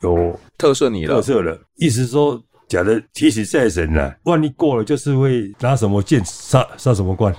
[0.00, 7.34] 有特赦你了，特赦了，意思说假的提起再审了，万一过了就是会拿什么剑杀杀什么官？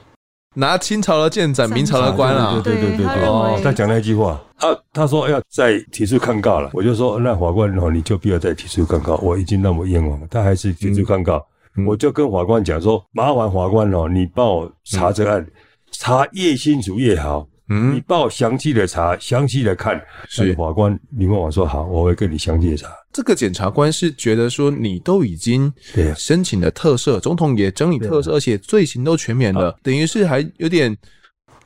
[0.58, 2.62] 拿清朝的剑斩明朝的官啊？
[2.64, 11.38] 对对对对对，哦，他讲那句话，啊他说要再提出抗告了，我就说那法官哦，你就不要再提出抗告，我已经那么冤枉了，他还是提出抗告。
[11.38, 11.55] 嗯
[11.86, 15.46] 我就跟法官讲说，麻烦法官哦，你帮我查这案，
[15.92, 17.48] 查越清楚越好。
[17.68, 20.00] 嗯，你帮我详细的查，详细的看。
[20.30, 22.88] 是法官，你问我说好，我会跟你详细的查。
[23.12, 25.74] 这个检察官是觉得说，你都已经
[26.16, 30.96] 申请了特赦，总统也整理特赦，而且罪行都全免了，等于是还有点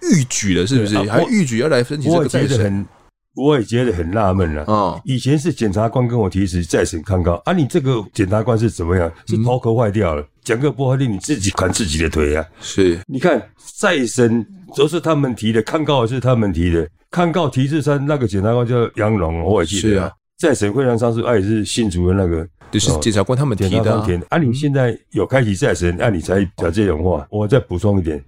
[0.04, 0.98] 逾矩了，是不是？
[1.00, 2.86] 还逾矩要来申请这个再审。
[3.39, 4.63] 我也觉得很纳闷了。
[4.65, 9.12] 哦，以前是检察官跟我提辞再审抗告，啊，你这个检察官是怎么样？
[9.25, 12.45] 是头壳坏掉了，讲、嗯、个不好听，你自己砍自己的腿啊！
[12.60, 13.41] 是，你看
[13.78, 19.82] 再审都是他们提的，抗告也是他们提的，抗告提示三那个检察官叫杨龙，我也记得。
[19.82, 24.06] 是啊，再审会上上诉，啊也是新竹的那个，就是检察官他们提的、啊。
[24.30, 27.25] 啊，你现在有开启再审，啊，你才讲这种话。
[27.30, 28.23] 我再补充一点。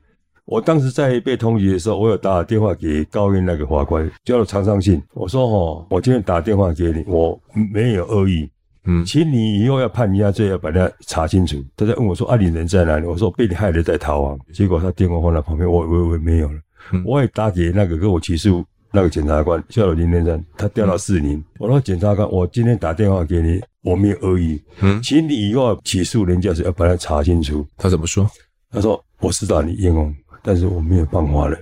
[0.52, 5.02] 我当时在被通缉的时候，我有打电话给高院那个法官，叫了常上信。
[5.14, 8.50] 我说：“哦，我今天打电话给你，我没有恶意，
[8.84, 16.60] 嗯，请你以后要判人家罪，要把它查清楚。”他在问我说：“啊，你人在哪里？”我说：“被你害得在逃亡。”结果他电话放在旁边，我我我没有了。
[16.92, 18.62] 嗯、我也打给那个跟我起诉
[18.92, 21.42] 那个检察官，叫了林连山，他调到士林。
[21.60, 28.30] 我说：“检察官，我今天打电话给你，我没有恶意，嗯，请你以后要起诉人家是要把它查清楚。”他怎么说？
[28.70, 31.58] 他说：“我知道你冤枉。”但是我没有办法了，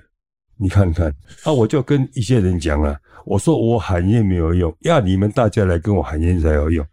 [0.57, 1.13] 你看看，
[1.43, 6.85] 啊，我就跟一些人讲了，我说我喊冤没有用，要你们大家来跟我喊冤才有用。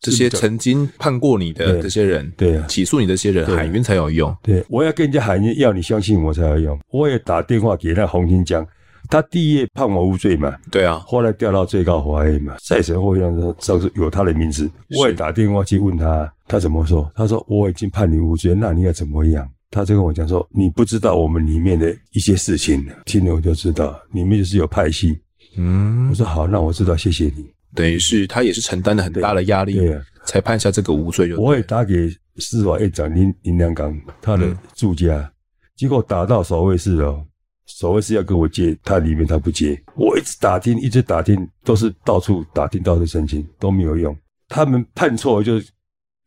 [0.00, 4.36] 这些曾经判过你的这些人，对啊，起诉你这些人喊冤才有用。
[4.42, 6.78] 对，我要跟人家喊冤，要你相信我才有用。
[6.90, 8.66] 我也打电话给那洪金江，
[9.08, 17.10] 他第一页判我无罪嘛，对啊，后来调到最高法院嘛，再审会上说上诉有他的名字，我也打电话去问他，他怎么说？
[17.14, 19.48] 他说我已经判你无罪，那你要怎么样？
[19.74, 25.18] 他就跟我讲说：“你不知道我们里面的一些事情，听了我就知道，里面就是有派系。”
[25.58, 27.44] 嗯，我说好，那我知道，谢谢你。
[27.74, 31.40] 等于是他也是承担了很大的压力，对啊，才判下这个无罪就。
[31.40, 35.30] 我也打给司法院长林林良刚他的住家，嗯、
[35.74, 37.26] 结果打到守卫室哦，
[37.66, 44.16] 守卫室要跟我接，他里面他不接，我一直打听，一直打听，都是到处打听，到处申请都没有用。
[44.48, 45.68] 他们判错就是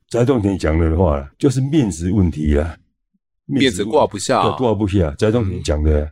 [0.10, 2.78] 翟仲田讲的话，就是面子问题啦。
[3.48, 5.10] 面子挂不下，挂不下。
[5.18, 6.12] 翟仲田讲的，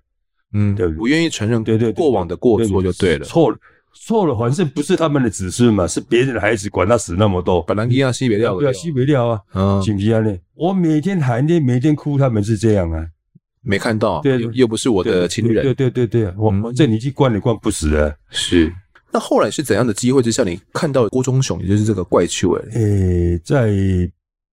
[0.53, 3.25] 嗯，对，不愿意承认，对对，过往的过错就对了。
[3.25, 3.57] 错了，
[3.93, 10.35] 错了，反正不是他们的子孙嘛，是别人的孩子，管他死那么多，本来一样西北料，对啊，西北料啊，嗯，行不行呢？
[10.53, 13.05] 我每天喊天，每天哭，他们是这样啊，
[13.61, 18.17] 没看到，对，又不是我的亲人，对对对对，我们这你去关你关不死的。
[18.29, 18.71] 是。
[19.11, 22.79] 那后来是怎样的机会之下，你看到郭忠雄，也就是这个怪邱哎？
[22.79, 23.73] 诶，在。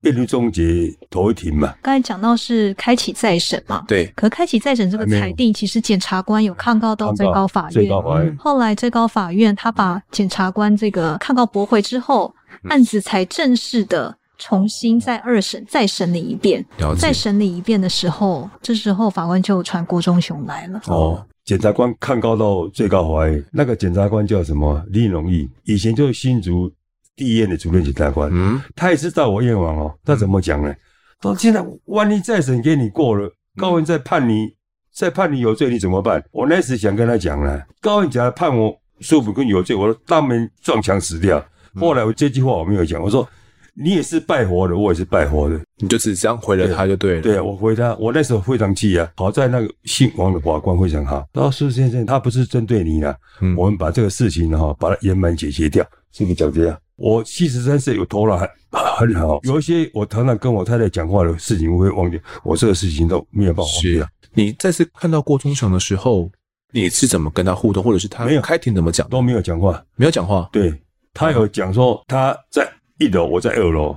[0.03, 4.05] 辩论终结头一庭嘛，刚才讲到是开启再审嘛，对。
[4.17, 8.37] 可开启再审这个裁定，其实检察官有抗告到最高法院，最高法院。
[8.37, 12.35] 后来最高法院他把检察官这个抗告驳回之后，
[12.69, 16.67] 案子才正式的重新再二审再审理一遍。
[16.99, 20.81] 再审理一遍的时候，这时候法官就传郭忠雄来了。
[20.87, 24.85] 哦，检察官抗告到最高法院，那个检察官叫什么？
[24.89, 26.69] 李荣义，以前就是新竹。
[27.15, 29.95] 第一院的主任检察官，嗯，他也知道我冤枉哦。
[30.05, 30.75] 他怎么讲呢？
[31.21, 34.49] 他说：“现在万一再审给你过了，高院再判你，
[34.93, 41.45] 再判你有罪，你怎么办？”我那时想跟他讲呢，高院假如判我苏炳坤有罪，我说当面撞墙死掉。
[41.77, 43.29] 后来我这句话我没有讲，我说
[43.75, 47.23] 你也是拜佛的，我也是拜佛的，你就只这样回了他就对了。
[47.23, 49.09] 对啊，我回他，我那时候非常气啊。
[49.17, 59.41] 好在那个姓王的法官非常好，他说：“苏先生，他不是针对你的，嗯，我们把这个事情哈，把它圆满解决掉，是不是讲这样？”我七十三岁，有头脑很很好。
[59.43, 62.21] 有一些我常常跟我太太讲话的事情，我会忘记。
[62.45, 63.95] 我这个事情都没有办法忘记。
[63.95, 66.31] 是，你再次看到郭忠祥的时候，
[66.71, 69.09] 你是怎么跟他互动，或者是他没有开庭怎么讲？
[69.09, 70.49] 都没有讲话，没有讲话。
[70.53, 70.73] 对，
[71.13, 73.97] 他有讲说他在一楼，我在二楼。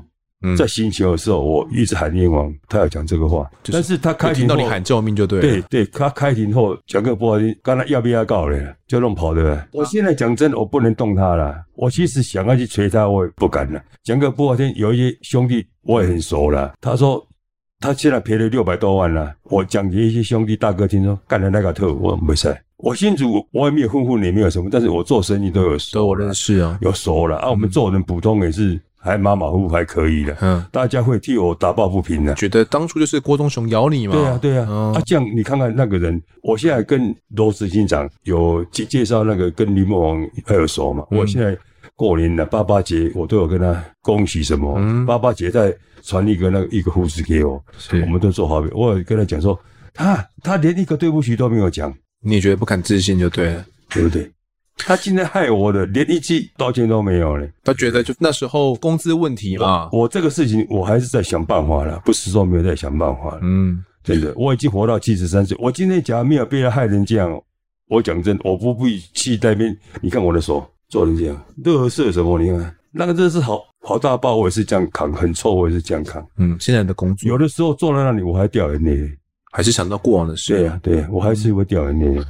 [0.58, 5.42] 在星球的时候，我一直喊冤枉，他要讲这个话，但是他开庭到你喊救命就对了。
[5.42, 9.68] 对对，他开庭后讲个不好听，刚才要不要告了，就弄跑的。
[9.72, 11.56] 我现在讲真的，我不能动他了。
[11.76, 13.82] 我其实想要去捶他，我也不敢了。
[14.04, 16.74] 讲个不好听，有一些兄弟我也很熟了。
[16.82, 17.26] 他说
[17.80, 19.34] 他现在赔了六百多万了。
[19.44, 22.56] 我讲给一些兄弟大哥听说，干了那个特务，我没事。
[22.78, 27.50] 我信主，我也没有混混，也没有什么，但是我做生意都有熟，我认识啊，有熟了啊。
[27.50, 28.80] 我们做人普通也是。
[29.06, 34.14] 还马马虎虎还可以的，嗯，大家会替我打抱不平的，觉得当初就是郭忠雄咬你嘛？
[34.14, 41.06] 对啊，对啊，嗯、啊，这样你看看那个人，我现在跟罗执行长有介介绍那个跟林默王还有熟嘛？
[41.12, 41.56] 嗯、我现在
[41.96, 49.56] 过年了，八八节我都有跟他恭喜什么，嗯，八八节再传一个那个一个护士给我，我们都做好，我有跟他讲说，
[49.94, 54.32] 他他连一个对不起都没有讲，你也觉得不敢置信就对了，对不对？
[54.78, 57.48] 他今天害我的，连一句道歉都没有呢。
[57.64, 59.90] 他觉得就那时候工资问题嘛。
[59.92, 63.40] 我这个事情我还是在想办法了，不是说没有在想办法。
[63.42, 65.58] 嗯，真的，我已经活到七十三岁。
[65.60, 67.42] 我今天假如没有被他害成这样，
[67.88, 69.76] 我讲真，我不必去那边。
[70.02, 72.38] 你看我的手做成这样，乐色什么？
[72.38, 76.26] 你看那个真是好好大包，我也是这样扛，很臭，我也是这样扛。
[76.38, 79.10] 嗯，现在的工作，有的时候坐在那里我还掉眼泪，
[79.52, 80.54] 还是想到过往的事。
[80.54, 82.22] 对呀、啊，对、啊，我还是会掉眼泪。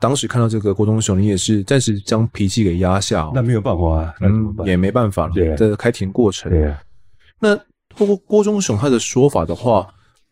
[0.00, 5.32] 当时看到这个郭忠雄，你也是暂时将脾气给压下，哦，那没有办法啊，嗯，也没办法了。
[5.34, 6.82] 对，这个开庭过程，对啊。
[7.38, 7.54] 那
[7.94, 9.86] 通过郭忠雄他的说法的话，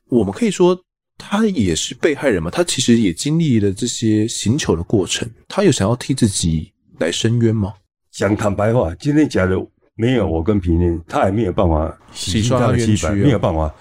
[0.08, 0.76] 我们可以说
[1.18, 2.50] 他也是被害人嘛？
[2.50, 7.74] 他其实也经历了这些刑求的过程，他有想要替自己来申冤吗？
[8.10, 13.72] 讲坦白话，今天假如没有我跟平林，他也没有办法洗刷他的清白，没有办法。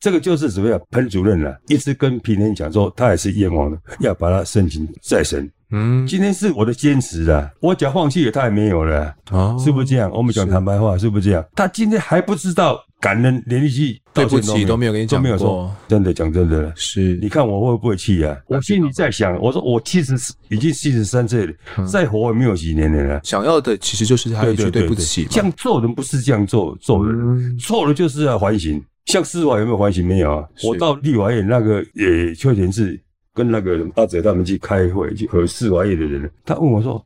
[0.00, 0.80] 这个就是怎么样？
[0.90, 5.50] 彭主任了，一直跟平林讲说，他也是冤枉的， 要把他申请再审。
[5.72, 10.08] 嗯，今天是我的坚持啊，我讲放弃了，他也没有了，哦，是不是这样？
[10.12, 11.44] 我们讲坦白话，是，是不是这样？
[11.56, 18.36] 他今天还不知道感恩连续剧，对不起都没有跟你讲过，没有说，真的讲真的，是，你看我会不会气啊？
[18.46, 20.14] 我心里在想，我说我七十
[20.50, 21.52] 已经七十三岁了，
[21.84, 28.80] 再活也没有几年了，想要的其实就是他一句对不起，这样做人不是这样做做人，错了就是要反省。
[29.06, 30.06] 像司法有没有反省？
[30.06, 33.00] 没有啊，我到立法院那个也确实是
[33.32, 37.04] 跟那个阿泽他们去开会，去和司法院的人，他问我说：“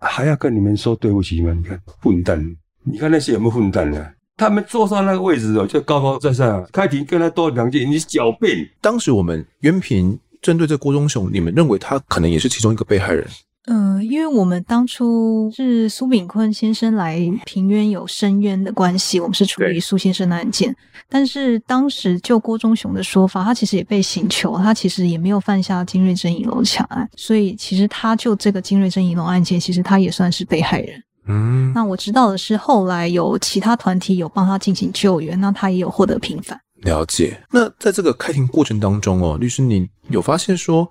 [0.00, 4.06] 还要跟你们说对不起吗？”你看混蛋，你看那些有没有混蛋呢？
[4.36, 8.68] 他们坐上那个位置哦，就高高在上，开庭跟他多两句，你狡辩。
[8.80, 13.26] 当时我们原平针对这郭忠雄，你们认为他可能也是其中一个被害人？
[13.66, 20.74] 嗯，因为我们当初是苏炳坤先生来平冤有申冤的关系，我们是处理苏先生的案件。
[21.08, 31.02] 但是当时就郭忠雄的说法，他其实也被刑求，他其实也没有犯下金瑞珍一楼抢案，所以其实他就这个金瑞珍一楼案件，其实他也算是被害人。
[31.28, 36.56] 嗯，那我知道的是，后来有其他团体有帮他进行救援，那他也有获得平反。
[36.82, 37.40] 了解。
[37.50, 40.88] 那在这个开庭过程当中哦，律师，你有发现说，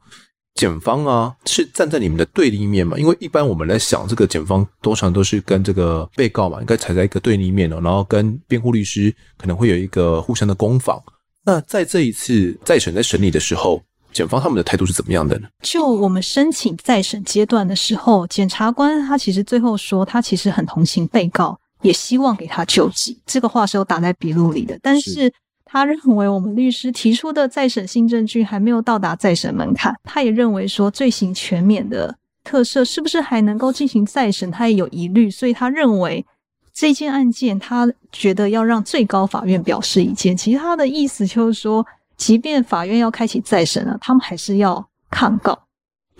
[0.55, 2.97] 检方啊，是站在你们的对立面嘛？
[2.97, 11.01] 因为一般我们来想，这个检方通常都是跟这个被告嘛，应该踩在一个对立面哦，然后跟辩护律师可能会有一个互相的攻防。
[11.45, 13.81] 那在这一次再审在审理的时候，
[14.13, 15.47] 检方他们的态度是怎么样的呢？
[15.61, 23.19] 就我们申请再审阶段的时候，检察官他其实最后说，他其实很同情被告，也希望给他救济。
[23.25, 25.31] 这个话是有打在笔录里的，但是。
[25.75, 29.93] 他认为我们律师提出的再审新证据还没有到达再审门槛。
[30.05, 32.15] 他也认为说罪行全免的
[32.45, 35.29] 特赦是不是还能够进行再审，他也有疑虑。
[35.29, 36.25] 所以他认为
[36.73, 40.37] 这件案件，他觉得要让最高法院表示意见。
[40.37, 45.64] 其实他的意思就是说，即便法院要开启再审了，他们还是要抗告。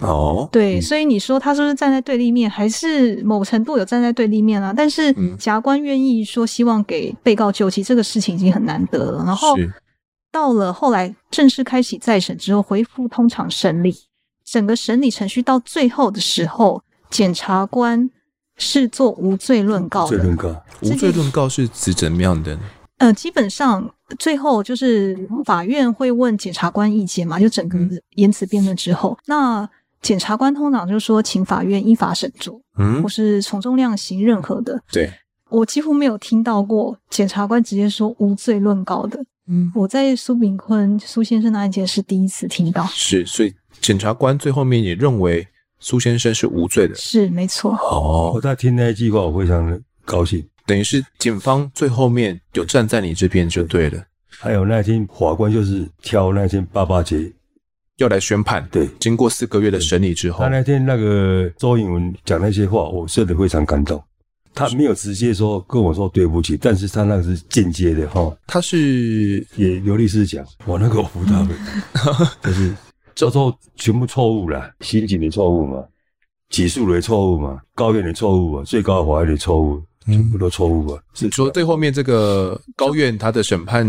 [0.01, 4.73] 哦，对，所以你说他是不是站在对立面，还是某程度有站在对立面啊？
[4.75, 9.23] 但是检官愿意说希望给被告救济，这个事情已经很难得了。
[9.23, 9.55] 然后
[10.33, 13.95] 到了后来正式开启再审之后，恢复通常审理，
[14.43, 18.09] 整个审理程序到最后的时候，检察官
[18.57, 20.17] 是做无罪论告的。
[20.17, 22.59] 无罪论告，无罪论告是指怎么样的？
[22.97, 23.89] 呃，基本上
[24.19, 27.77] 最后就是法院会问检察官意见嘛，就整个
[28.15, 29.69] 言辞辩论之后，那。
[30.05, 34.79] 检察官通常就说，请法院依法审酌，嗯，或是从重量刑任何的。
[34.91, 35.11] 对，
[35.49, 39.19] 我几乎没有听到过检察官直接说无罪论告的。
[39.47, 42.85] 嗯，我在苏炳坤苏先生的案件是第一次听到。
[42.91, 43.51] 是，所以
[43.81, 45.47] 检察官最后面也认为
[45.79, 46.93] 苏先生是无罪的。
[46.93, 47.73] 是，没错。
[47.73, 50.47] 哦，我在听那一句话，我非常的高兴。
[50.67, 54.03] 等于是检方最后面有站在你这边就对了。
[54.29, 57.31] 还有那天法官就是挑那天八八节。
[57.97, 64.03] 要来宣判，对，经过四个月的审理之后，他那天那个周颖文讲那些话，我真的非常感动。
[64.53, 68.35] 他没有直接说跟我说对不起，但是他那个是间接的哈。
[68.47, 71.49] 他是也刘律师讲，我那个我服他们，
[72.43, 72.75] 就是
[73.13, 75.83] 这都全部错误了，刑警的错误嘛，
[76.49, 81.01] 起诉的错误嘛，高院的错误嘛，最高法院的错误，全部都错误啊。
[81.13, 83.85] 是说最后面这个高院他的审判。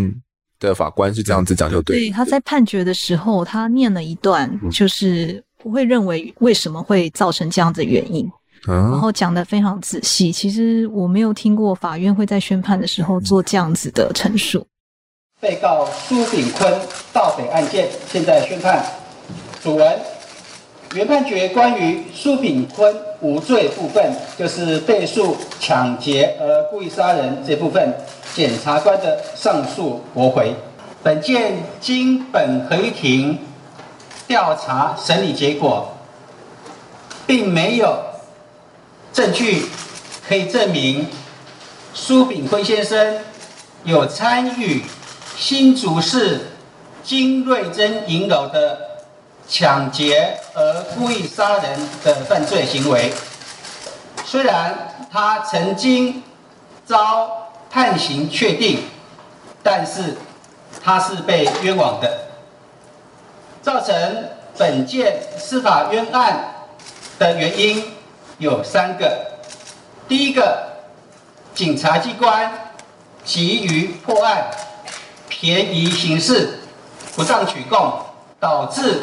[0.59, 1.97] 的法官是这样子讲，就对。
[1.99, 8.31] 对，他在判决的时候，他念了一段，就是不会认为为什么会造成这样的原因，
[8.69, 10.33] 嗯、然后讲得非常仔细。
[10.33, 14.67] 其实我没有听过法院会在宣判的时候做这样子的陈述。
[15.41, 16.81] 被告苏炳坤
[17.13, 18.85] 盗匪案件现在宣判，
[19.63, 20.01] 主文
[20.95, 27.95] 原判决关于苏炳坤无罪部分，就是被诉抢劫而故意杀人这部分。
[28.35, 30.55] 检察官的上诉驳回。
[31.03, 33.39] 本件经本合议庭
[34.27, 35.97] 调查审理结果，
[37.27, 37.99] 并没有
[39.13, 39.65] 证据
[40.29, 41.07] 可以证明
[41.95, 43.17] 苏炳坤先生
[43.85, 44.83] 有参与
[45.37, 46.41] 新竹市
[47.03, 48.86] 金瑞珍银楼的
[49.49, 53.13] 抢劫而故意杀人的犯罪行为。
[54.25, 56.23] 虽然他曾经
[56.85, 58.83] 遭判刑确定，
[59.63, 60.17] 但是
[60.83, 62.27] 他是被冤枉的，
[63.63, 64.29] 造成
[64.59, 66.55] 本件司法冤案
[67.19, 67.93] 的原因
[68.39, 69.27] 有三个。
[70.09, 70.69] 第一个，
[71.55, 72.73] 警察机关
[73.25, 74.51] 急于破案，
[75.29, 76.61] 便宜行事，
[77.15, 77.93] 不当取供，
[78.39, 79.01] 导致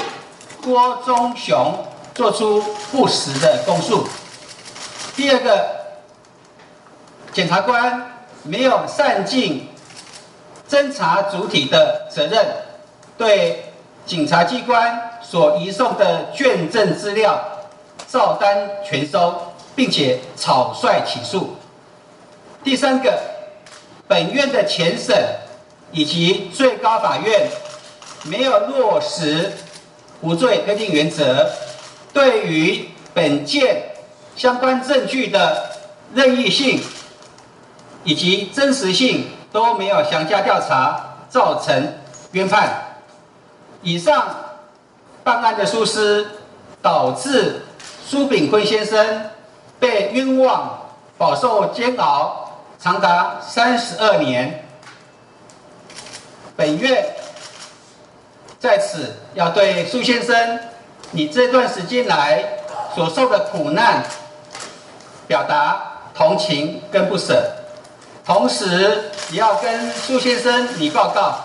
[0.64, 1.86] 郭忠雄
[2.16, 4.08] 做出不实的供述。
[5.16, 5.68] 第二个，
[7.34, 9.68] 检察官没有善尽
[10.70, 12.46] 侦查主体的责任，
[13.18, 13.74] 对
[14.06, 17.40] 警察机关所移送的卷证资料
[18.08, 21.58] 照单全收，并且草率起诉。
[22.64, 23.20] 第三个，
[24.08, 25.16] 本院的前审
[25.92, 27.50] 以及最高法院
[28.24, 29.52] 没有落实
[30.24, 31.50] 无罪推定原则，
[32.14, 33.84] 对于本件
[34.38, 35.70] 相关证据的
[36.14, 36.82] 任意性
[38.06, 41.94] 以及真实性都没有详加调查，造成
[42.32, 42.96] 冤判。
[43.82, 44.34] 以上
[45.26, 46.26] 办案的疏失，
[46.82, 47.62] 导致
[48.06, 49.30] 苏炳坤先生
[49.78, 50.80] 被冤枉，
[51.18, 54.66] 饱受煎熬长达三十二年。
[56.56, 57.06] 本院
[58.64, 60.58] 在此要对苏先生，
[61.12, 62.42] 你这段时间来
[62.96, 64.02] 所受的苦难，
[65.28, 67.44] 表达同情跟不舍，
[68.26, 71.44] 同时也要跟苏先生你报告，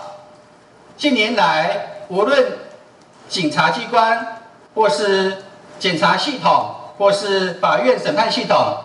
[0.95, 2.57] 近年来无论
[3.27, 4.39] 警察机关
[4.73, 5.43] 或是
[5.77, 8.77] 检察系统或是法院审判系统，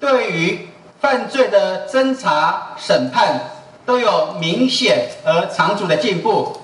[0.00, 0.70] 对于
[1.02, 3.38] 犯罪的侦查审判
[3.84, 6.56] 都有明显而长足的进步。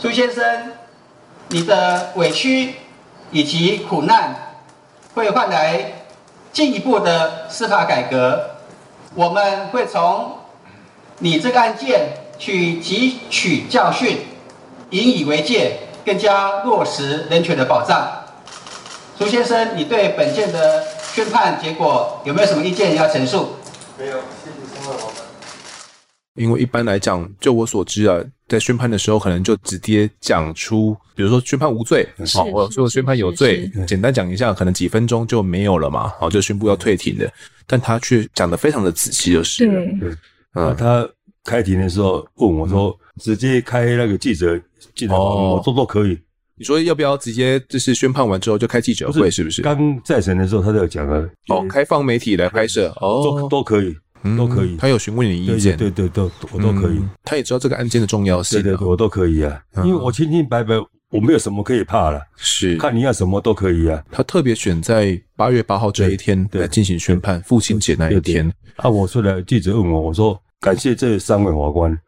[0.00, 0.72] 苏先生，
[1.48, 2.76] 你的委屈
[3.30, 4.34] 以及苦难
[5.14, 5.92] 会换来。
[6.52, 8.56] 进一步的司法改革，
[9.14, 10.32] 我们会从
[11.18, 12.08] 你这个案件
[12.40, 14.18] 去汲取教训，
[14.90, 18.24] 引以为戒，更加落实人权的保障。
[19.16, 23.54] 苏先生，你对本件的宣判结果有没有什么意见要陈述？
[23.96, 24.16] 没有，
[26.40, 28.18] 因为一般来讲，就我所知啊，
[28.48, 37.30] 在宣判的时候，可能就直接讲出，比如说宣判无罪，好，或者说宣判有罪，简单讲一下，可能几分钟就没有了嘛，好，就宣布要退庭的。
[37.66, 39.66] 但他却讲得非常的仔细，就是
[40.00, 40.16] 对，
[40.54, 41.06] 嗯，他
[41.44, 44.58] 开庭的时候问我说，嗯、直接开那个记者
[44.94, 46.18] 记者会，哦、我说都可以。
[46.56, 49.60] 你说要不要直接就是宣判完之后就开记者会，是不是？
[49.60, 53.94] 刚再审的时候他就讲了，哦，开放媒体来拍摄，哦，都都可以。
[54.36, 57.00] 都可以，他有询问你的意见，对对对，都我都可以。
[57.24, 60.74] 他也知道这个案件的重要性，对对，我都可以啊，因为我清清白白，
[61.10, 62.20] 我没有什么可以怕了。
[62.36, 64.02] 是，看你要什么都可以啊。
[64.10, 68.52] 他特别选在八月八号这一天来进行宣判，父亲节那一天。
[68.76, 71.98] 啊，我出来，记者问我，我说感谢这三位法官，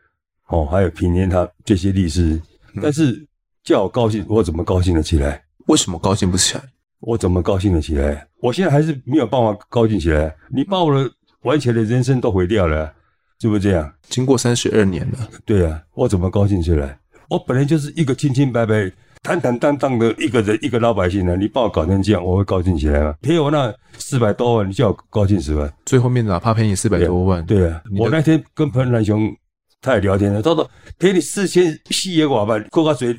[0.49, 2.39] 哦，还有平天他这些律师，
[2.83, 3.27] 但是
[3.65, 5.43] 叫我高兴，我怎么高兴得起来？
[5.67, 6.65] 为什么高兴不起来？
[7.01, 8.27] 我怎么高兴得起来？
[8.41, 10.35] 我现在还是没有办法高兴起来。
[10.51, 11.11] 你把我的。
[11.43, 12.93] 完全的人生都毁掉了，
[13.41, 13.93] 是不是这样？
[14.09, 16.99] 经过三十二年了，对啊，我怎么高兴起来？
[17.29, 18.91] 我本来就是一个清清白白、
[19.23, 21.37] 坦坦荡荡的一个人，一个老百姓呢。
[21.37, 23.15] 你把我搞成这样，我会高兴起来吗？
[23.23, 25.71] 赔我那四百多万，你叫我高兴死吧？
[25.87, 27.83] 最后面哪怕赔你四百多万，对啊。
[27.99, 29.35] 我那天跟彭南雄
[29.81, 30.69] 他也聊天了，他说
[30.99, 33.19] 赔你四千四亿瓦吧，过个水，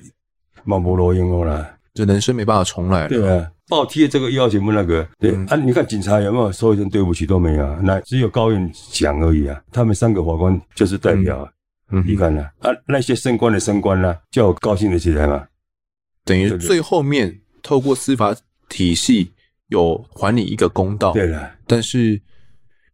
[0.64, 3.10] 毛不罗英了啦，这人生没办法重来了。
[3.10, 3.50] 对啊。
[3.70, 9.60] 报贴这个要求那个，对、嗯、啊，你看警察有没有说一声对不起都没有，啊那只有高院讲而已啊。
[9.72, 11.50] 他们三个法官就是代表，啊
[11.92, 15.46] 嗯，你看呢啊，那些升官的升官了，叫我高兴的起来嘛。
[16.26, 17.34] 等于最后面
[17.64, 18.36] 透过司法
[18.68, 19.32] 体系
[19.70, 21.50] 有还你一个公道，对了。
[21.66, 22.22] 但是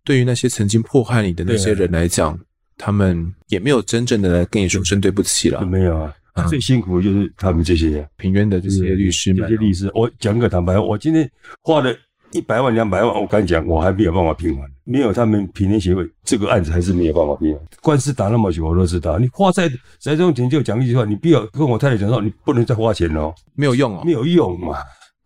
[0.06, 2.40] 对于那些曾经迫害你的那些人来讲，
[2.78, 6.16] 他们也没有真正的来跟你说声对不起了，没有啊。
[6.48, 11.30] 最辛苦的就是他们这些平冤的这些律师们，这些律师，我讲个坦白话，我今天
[11.62, 11.94] 花了
[12.32, 14.70] 一百万、两百万，我敢讲，我还没有办法平完。
[14.84, 17.62] 没有他们平冤协会，这个案子还是没有办法平完。
[17.82, 19.20] 官司打那么久，我都知道。
[19.20, 19.70] 你花在
[20.00, 24.78] 在这种钱就讲一句话，你不要跟我太太讲说，你不能再花钱哦，没有用啊，没有用嘛，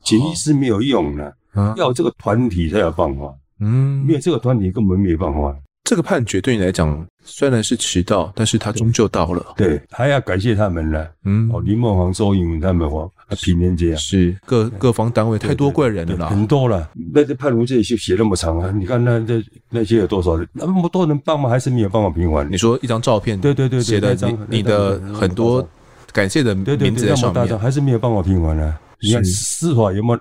[0.04, 1.34] 请律师没有用的，
[1.78, 3.34] 要这个团体才有办法。
[3.60, 5.56] 嗯，没有这个团体根本没有办法。
[5.84, 9.54] 这个判决对你来讲虽然是迟到，但是他终究到了。
[9.58, 11.06] 对，还要感谢他们呢。
[11.26, 13.08] 嗯，哦，林孟煌、周英文他们话，
[13.42, 16.90] 平冤这样是各各方单位太多怪人了啦，很多了。
[17.14, 20.48] 那这判如这些写那么长啊，你看那那那些有多少人？
[20.54, 22.50] 那么多人帮忙，还是没有办法平完。
[22.50, 25.68] 你说一张照片，对对对，写的你你的很多
[26.14, 28.80] 感谢的名字在上面，还是没有办法平完啊。
[29.02, 30.20] 你看司法有没有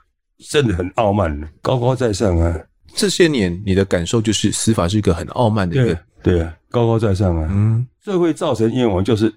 [0.50, 2.52] 真的很傲慢，高高在上啊？
[2.94, 9.32] 这些年，你的感受就是司法是一个很傲慢的一个，对啊，高高在上啊，嗯，这会造成冤枉，就是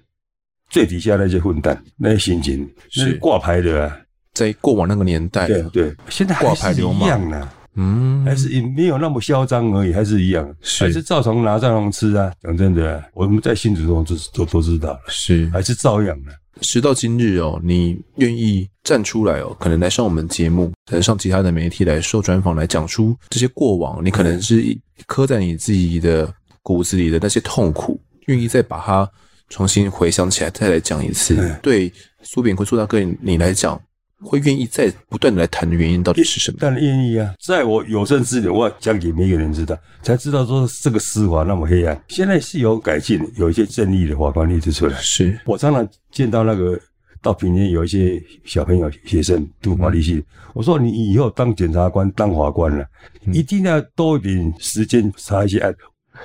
[0.70, 3.96] 最底下那些混蛋，那些刑警，是挂牌的啊，
[4.34, 10.84] 在过往那个年代，对对，现在还是一样呢，嗯，还是没有那么嚣张而已，还是一样，是。
[10.84, 12.32] 还是照常拿照常吃啊。
[12.42, 15.48] 讲真的，我们在新竹中都都都知道了，是。
[15.50, 16.32] 还是照样的。
[16.62, 24.76] 时到今日哦，你愿意站出来哦，可能来上我们节目，可能上其他的媒体来受专访，来讲出这些过往，你可能是
[25.06, 26.32] 刻在你自己的
[26.62, 29.08] 骨子里的那些痛苦，愿意再把它
[29.48, 31.36] 重新回想起来，再来讲一次。
[31.62, 31.92] 对
[32.22, 33.80] 苏炳坤苏大哥你来讲，
[34.22, 36.58] 会愿意再不断的来谈的原因到底是什么？
[36.58, 37.34] 当然愿意啊！
[37.38, 42.02] 在我有生之年，我要讲给每个人知道，才知道说这个司法那么黑暗。
[42.08, 44.96] 现在是有改进，有一些正义的法官一直出来。
[44.98, 46.78] 是我常常见到那个
[47.20, 52.84] 到平田有一些小朋友学生读法律系，嗯、我说你以后当检察官、当法官了，
[53.26, 55.74] 嗯、一定要多一点时间查一些案。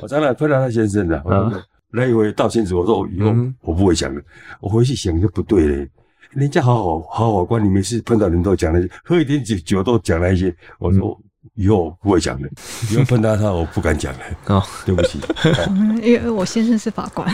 [0.01, 1.51] 我常常碰到那先生的，啊、
[1.91, 4.23] 来一回道歉时，我说我以后我不会讲的，
[4.61, 5.87] 我回去想就不对了。
[6.33, 10.53] 人家好好好好官，你每次碰到人都讲那些，喝一点酒酒都讲那些。
[10.79, 11.19] 我说
[11.55, 12.49] 以后不会讲的，
[12.89, 14.19] 以后碰到他我不敢讲了。
[14.45, 15.19] 哦，对不起，
[16.01, 17.27] 因为我先生是法官。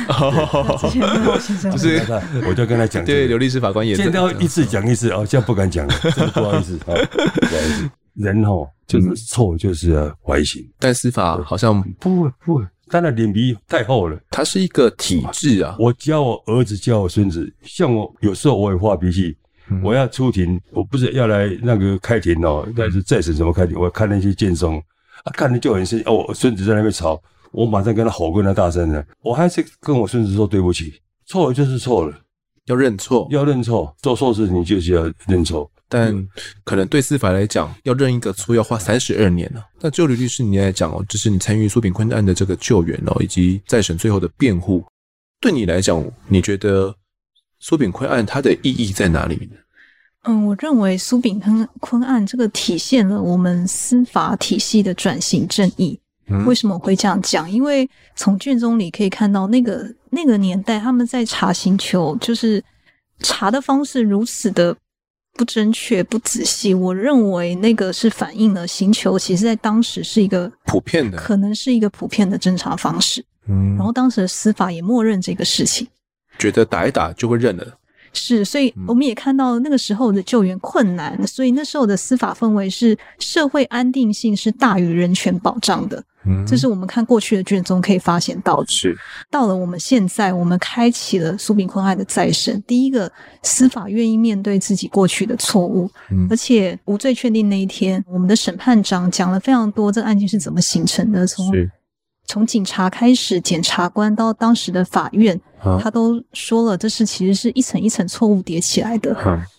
[0.79, 2.01] 之前我先生不是，
[2.47, 5.93] 我就跟他讲，对，刘律师法官也见到一次讲一次哦，现在不敢讲了，
[6.33, 7.89] 不好意思啊，不好意思。
[8.15, 10.43] 人哦，就是错就是要怀疑，
[10.79, 12.63] 但司法好像不会不会。
[12.89, 15.75] 他的脸皮太厚了，他是一个体制啊。
[15.79, 19.35] 我教我儿子，教我孙子，像我有时候我也发脾气，
[19.69, 23.77] 嗯、我要出庭，我不是要来那个开庭哦，但是再审怎么开庭？
[23.79, 24.81] 我看那些卷宗，
[25.23, 26.05] 啊，看着就很生气。
[26.05, 27.21] 哦，我孙子在那边吵，
[27.51, 30.93] 我马上跟他吼，跟他大声的，我还是跟我孙子说对不起，
[31.25, 32.17] 错了就是错了，
[32.65, 35.69] 要认错，要认错，做错事情就是要认错。
[35.89, 36.27] 但
[36.65, 39.63] 可能对司法来讲，要认一个错要花三十二年呢。
[39.79, 44.83] 那就刘律师你来讲哦，就是你参与苏炳坤案的这个救援哦，以及再审最后的辩护，
[45.39, 46.93] 对你来讲，你觉得
[47.59, 49.57] 苏炳坤案它的意义在哪里呢？
[50.23, 55.97] 嗯，我认为苏炳坤坤案这个体现了我们司法体系的转型正义。
[56.45, 57.49] 为什么我会这样讲？
[57.49, 62.61] 因为从卷宗里可以看到，那个那个年代他们在查刑求，就是
[63.19, 64.75] 查的方式如此的。
[65.37, 73.23] 不正确、不仔细，我认为那个是反映了刑求，其实在当时是一个普遍的，可能是一个普遍的侦查方式。
[73.47, 75.87] 嗯，然后当时的司法也默认这个事情，
[76.39, 77.77] 觉得打一打就会认了。
[78.13, 86.03] 是，所以我们也看到那个时候的救援困难，嗯、所以那时候的司法氛围是社会安定性是大于人权保障的。
[86.27, 88.67] 嗯，这是我们看过去的卷宗可以发现到的。
[88.67, 88.95] 是，
[89.31, 92.61] 到了我们现在，我们开启了苏炳坤案的再审。
[92.67, 93.11] 第一个，
[93.43, 101.51] 司法愿意面对自己过去的错误，嗯，而且无罪确定那一天，我们的审判长讲了非常多，这个案件是怎么形成的，从
[102.25, 105.39] 从警察开始，检察官到当时的法院，
[105.81, 109.15] 他都说了，这是其实是一层一层错误叠起来的。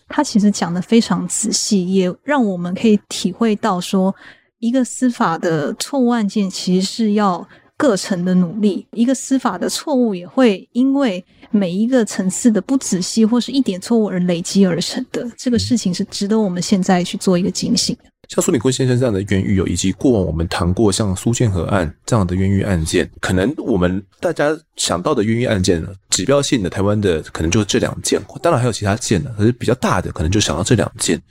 [0.06, 4.14] 他其实讲的非常仔细，也让我们可以体会到说。
[4.58, 7.46] 一个司法的错误案件，其实是要
[7.76, 8.86] 各层的努力。
[8.92, 15.24] 一个司法的错误，也会因为每一个层次的不仔细或是一点错误而累积而成的。
[15.36, 17.96] 这个事情是值得我们现在去做一个警醒。
[18.28, 31.22] 像苏炳坤先生这样的冤狱，有以及过往我们谈过像苏建和案这样的冤狱案件，可能我们大家想到的冤狱案件呢，指标性的台湾的可能就是这两件，当然还有其他件呢，可是比较大的可能就想到这两件。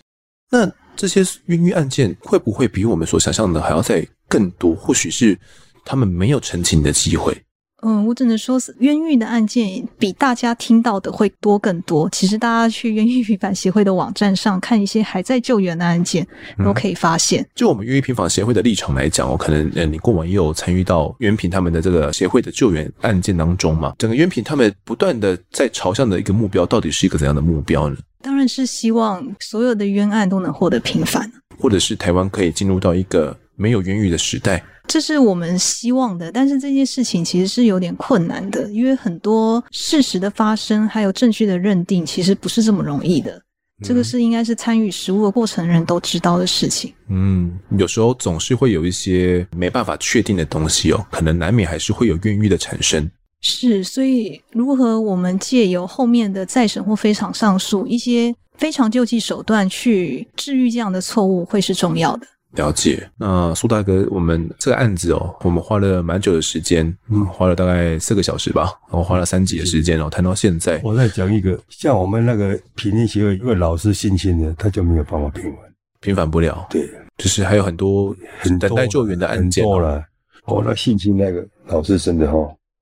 [0.50, 0.72] 那。
[0.98, 4.76] 这些冤狱案件会不会比我们所想象的还要再更多？
[4.76, 5.38] 或许是
[5.86, 7.38] 他们没有澄清的机会。
[7.84, 12.10] 嗯，我只能说是冤狱的案件比大家听到的会多更多。
[12.10, 16.26] 其实大家去冤狱平反协会的网站上看一些还在救援的案件，
[16.66, 17.44] 都可以发现。
[17.44, 23.94] 嗯、就我们冤狱平反协会的立场来讲，我可能呃，你过往也有参与到冤平他们的这个协会的救援案件当中嘛。
[24.00, 27.96] 整个冤平他们不断的在朝向的一个目标，到底是一个怎样的目标呢？
[28.22, 34.64] 当然是希望所有的冤案都能获得平反，或者是台湾可以进入到一个没有冤狱的时代。
[34.88, 43.34] 这是我们希望的，但是这件事情其实是有点困难的，因为很多事实的发生还有证据的认定，其实不是这么容易的。
[43.34, 46.94] 嗯、这个是应该是参与实务的过程人都知道的事情。
[47.10, 53.10] 嗯，有时候总是会有一些没办法确定的东西哦，可能难免还是会有冤狱的产生。
[53.48, 62.28] 是，所以如何我们借由后面的再审或非常上诉一些非常救济手段去治愈这样的错误，会是重要的。
[62.52, 63.10] 了解。
[63.18, 70.82] 那苏大哥，我们这个案子哦，我们花了蛮久的时间，嗯，花了大概四个小时吧，然后花了三集的时间哦，谈到现在。
[70.84, 75.62] 我再讲一个，像我们那个评议协会，因为老师性侵的，他就没有办法平反，
[76.02, 76.68] 平反不了。
[76.70, 79.64] 对，就是还有很多很等待救援的案件。
[79.64, 80.04] 多了，
[80.46, 82.38] 哦，那性侵那个老师真的哈，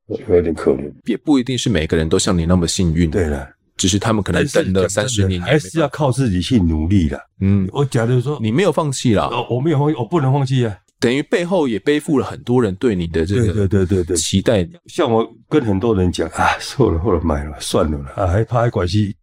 [0.07, 0.91] 有点可怜。
[1.05, 3.09] 也不一定是每个人都像你那么幸运。
[3.09, 3.49] 对了。
[3.77, 7.21] 只是他们可能等了三十年，还是要靠自己去努力的。
[7.41, 10.77] 嗯，我假如说你没有放弃啦，我没有放弃，我不能放弃啊。
[10.97, 14.65] 等于背后也背负了很多人对你的这个对对对对期待。
[14.87, 19.13] 像我跟很多人讲啊，错了，后来买了，算了啊，还怕还关系，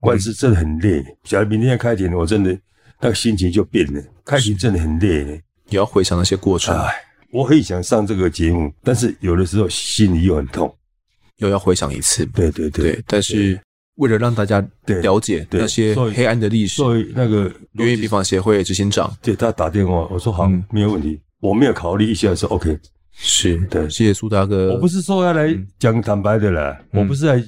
[0.00, 1.04] 官司真的很累。
[1.22, 2.58] 假如明天开庭，我真的
[3.02, 4.02] 那个心情就变了。
[4.24, 6.74] 开庭真的很累，也要回想那些过程。
[6.74, 6.90] 哎，
[7.34, 10.72] 我很想上这个节目，但是有的时候心里又很痛，
[11.38, 12.24] 又要回想一次。
[12.26, 13.60] 对对对，对，但是。
[13.96, 19.16] 为了让大家了解那些黑暗的历史，所以那个冤狱病房协会执行长。
[19.22, 22.76] 对他打电话，我说好，没有问题，我没有考虑一下说 OK，
[23.12, 24.72] 是对，谢谢苏大哥。
[24.74, 27.40] 我不是说要来讲坦白的啦，我不是来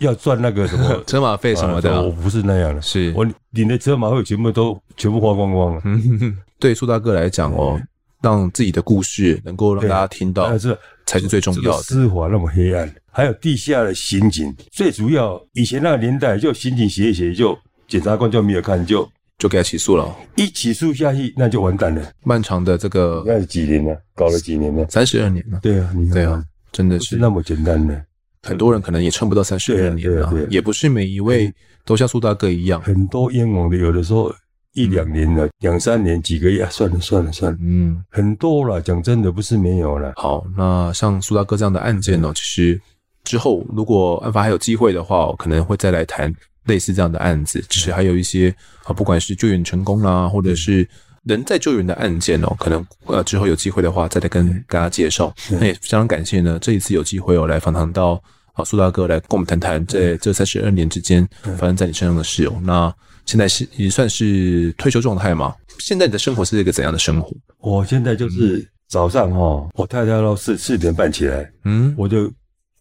[0.00, 3.10] 要赚那个什么 车马费什么的，我不是那样的，是。
[3.16, 5.82] 我领的车马费全部都全部花光光了。
[6.60, 7.80] 对苏大哥来讲哦，
[8.22, 11.82] 让自己的故事能够让大家听到，这才是最重要的。
[11.82, 12.92] 司法那么黑暗。
[13.12, 17.58] 还有地下的刑警，最主要以前那个年代，就刑警写一写，就
[17.88, 20.14] 检察官就没有看，就就给他起诉了。
[20.36, 22.02] 一起诉下去，那就完蛋了。
[22.22, 24.00] 漫长的这个那是几年了？
[24.14, 24.86] 搞了几年了？
[24.88, 25.58] 三十二年了。
[25.60, 28.00] 对啊，你看，对啊，真的是那么简单的。
[28.42, 31.52] 很多人可能也撑不到三十二年了，也不是每一位
[31.84, 32.80] 都像苏大哥一样。
[32.80, 34.32] 很多冤枉的，有的时候
[34.74, 37.58] 一两年了，两三年，几个月，算了算了算了。
[37.60, 40.12] 嗯，很多了，讲真的，不是没有了。
[40.16, 42.80] 好，那像苏大哥这样的案件呢，其实。
[43.22, 47.62] 之后，如果案发还有机会的话，我可能会再来谈类似这样的案子。
[47.68, 48.52] 只是还有一些
[48.84, 50.88] 啊，不管是救援成功啦，或者是
[51.24, 55.32] 人在救援的案件哦，可能呃之后有机会的话，再来跟大家介绍。
[55.50, 58.20] 那也非常感谢呢，这一次有机会哦来访谈到
[58.54, 62.54] 啊苏大哥来跟我们谈谈在这三十二年之间发生在你身上的事哦。
[62.62, 62.92] 那
[63.30, 65.54] 现在是也算是退休状态吗？
[65.78, 67.30] 现在你的生活是一个怎样的生活？
[67.58, 72.30] 我现在就是早上哈，我太太到四四点半起来，嗯，我就。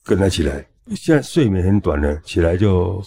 [0.06, 3.04] 跟她起来，现在睡眠很短了，起来就，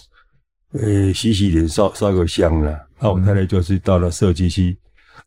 [0.71, 2.79] 呃，洗洗脸，烧烧个香了。
[3.01, 4.77] 那我太太就是到了社区去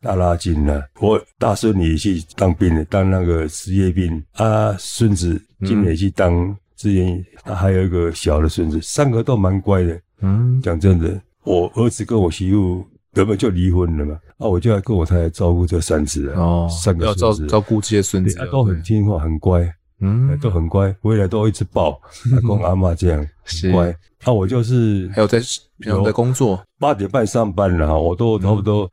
[0.01, 0.81] 拉拉筋了。
[0.99, 4.23] 我大孙女去当兵了，当那个职业兵。
[4.31, 10.01] 啊，孙子今年去当志愿，他还有一个小的孙子，三个都蛮乖的。
[10.21, 14.19] 嗯，讲真的，我儿子跟我媳妇根本就离婚了嘛。
[14.37, 19.67] 啊，我就要跟我太太照顾这三子哦，三个孙子，要照照顾这些孙子，都很听话，很乖。
[19.99, 21.99] 嗯，都很乖，回来都一直抱，
[22.31, 23.95] 阿公阿妈这样很乖。
[24.23, 25.39] 那我就是还有在
[25.79, 28.87] 平常在工作，八点半上班了哈，我都差不多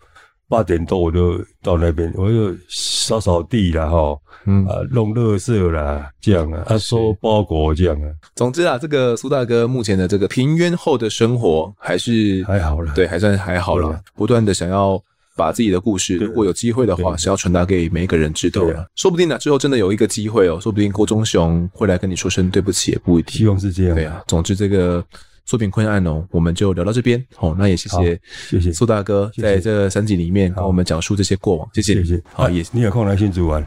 [0.48, 8.08] 八点多我就到那边，我就扫扫地了哈，嗯啊弄垃圾啦这样啊，啊收包裹这样啊。
[8.34, 15.02] 总之啊，这个苏大哥目前的这个平冤后的生活还是还好了，对，还算还好了，不断的想要。
[15.36, 18.88] 把自己的故事，如果有机会的话，是要传达给每一个人知道的。
[18.94, 23.38] 说不定呢，之后真的有一个机会哦，说不定郭忠雄会来跟你说声对不起，也不一定。
[23.38, 23.96] 希望是这样。
[23.96, 25.04] 对啊，总之这个
[25.46, 27.22] 苏炳坤案哦，我们就聊到这边。
[27.36, 31.68] 好，那也谢谢谢谢苏大哥在这三集里面跟我们讲述这些过往。
[31.74, 32.22] 谢谢谢谢。
[32.32, 33.64] 好，也你有空来新竹玩。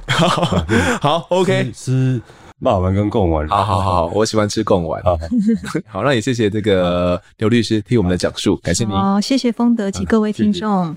[1.02, 1.72] 好，OK。
[1.74, 2.22] 吃
[2.60, 3.48] 骂丸跟贡丸。
[3.48, 5.02] 好好好，我喜欢吃贡丸。
[5.86, 8.94] 好，那也谢谢这个刘律师替我们的讲述，感谢您。
[8.94, 10.96] 好，谢谢丰德及各位听众。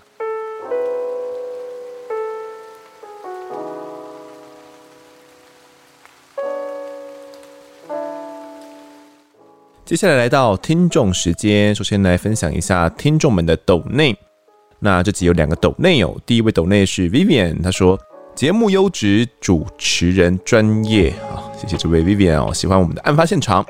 [9.90, 14.16] 接下来来到听众时间，首先来分享一下听众们的抖内。
[14.78, 17.98] 那这集有两个抖内哦，第一位抖内是 Vivian，他说
[18.36, 23.66] 节目优质，主持人专业啊，谢谢这位 Vivian 哦，喜欢我们的案发现场。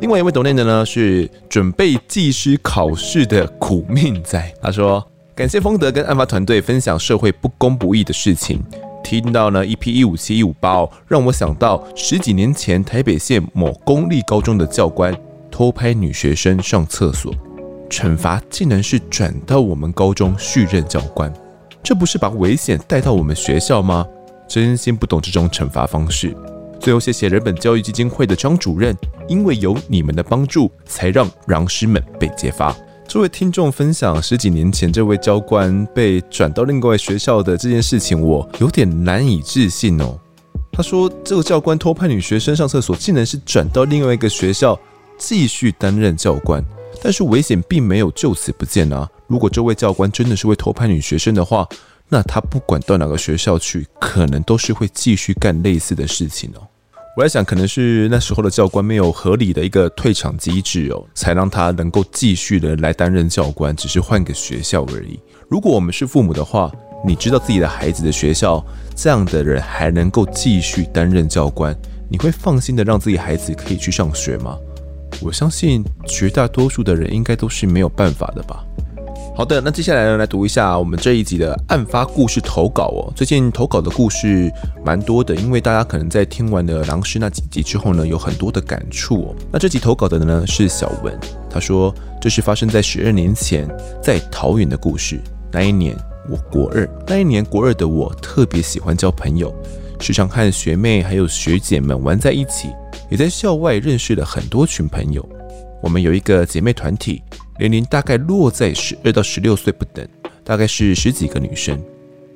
[0.00, 5.02] 另外一位抖内的呢是准备技师考试的苦命仔，他说
[5.34, 8.62] 感谢丰德跟案发团队分享社会不公不义的事情，
[9.02, 15.16] 听到呢 EP 一五七一五八哦，让我想到十几年前台北县某公立高中的教官。
[15.62, 17.32] 偷拍女学生上厕所，
[17.88, 21.32] 惩罚竟然是转到我们高中续任教官，
[21.84, 24.04] 这不是把危险带到我们学校吗？
[24.48, 26.36] 真心不懂这种惩罚方式。
[26.80, 28.92] 最后，谢谢人本教育基金会的张主任，
[29.28, 32.76] 因为有你们的帮助，才让狼师们被揭发。
[33.06, 40.18] 这位听众分享十几年前这位教官被转到另外学校的这件事情，我有点难以置信哦。
[40.72, 44.76] 他说，这个教官偷拍女学生上厕所，竟然是转到另外一个学校。
[45.24, 46.60] 继续担任教官，
[47.00, 49.08] 但是危险并没有就此不见啊！
[49.28, 51.66] 如果这位教官真的是会偷拍女学生的话，
[52.08, 56.66] 那他不管到哪个学校去，可能都是会继续干类似的事情哦。
[57.16, 65.20] 我在想，可能是那时候的教官没有合理的一个退场机制哦，才让他能够继续的来担任教官，只是换个学校而已。
[65.48, 66.72] 如果我们是父母的话，
[67.06, 68.64] 你知道自己的孩子的学校
[68.96, 71.78] 这样的人还能够继续担任教官，
[72.10, 74.58] 你会放心的让自己孩子可以去上学吗？
[75.20, 78.64] 我相信绝大多数的人应该都是没有办法的吧。
[79.34, 83.10] 好的，那接下来呢，来读一下我们这一集的案发故事投稿哦。
[83.16, 84.52] 最近投稿的故事
[84.84, 89.34] 蛮多的，因为大家可能在听完了狼师那几集之后呢，有很多的感触哦。
[89.50, 93.66] 那这集投稿的呢是小文，他说这是发生在十二年前
[94.02, 95.18] 在桃园的故事。
[95.50, 95.96] 那一年
[96.28, 99.50] 我国二，那一年国二的我特别喜欢交朋友，
[100.02, 102.70] 时常和学妹还有学姐们玩在一起，
[103.08, 105.26] 也在校外认识了很多群朋友。
[105.80, 107.22] 我们有一个姐妹团体。
[107.58, 110.04] 年龄大概落在十二到十六岁不等，
[110.42, 111.80] 大概是十几个女生。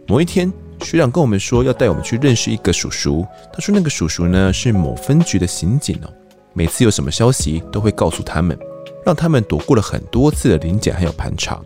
[0.07, 0.53] 某一天，
[0.83, 3.27] 学长跟我们说要带我们去认识一个叔叔。
[3.53, 6.13] 他说那个叔叔呢是某分局的刑警哦，
[6.53, 8.57] 每次有什么消息都会告诉他们，
[9.05, 11.61] 让他们躲过了很多次的临检还有盘查。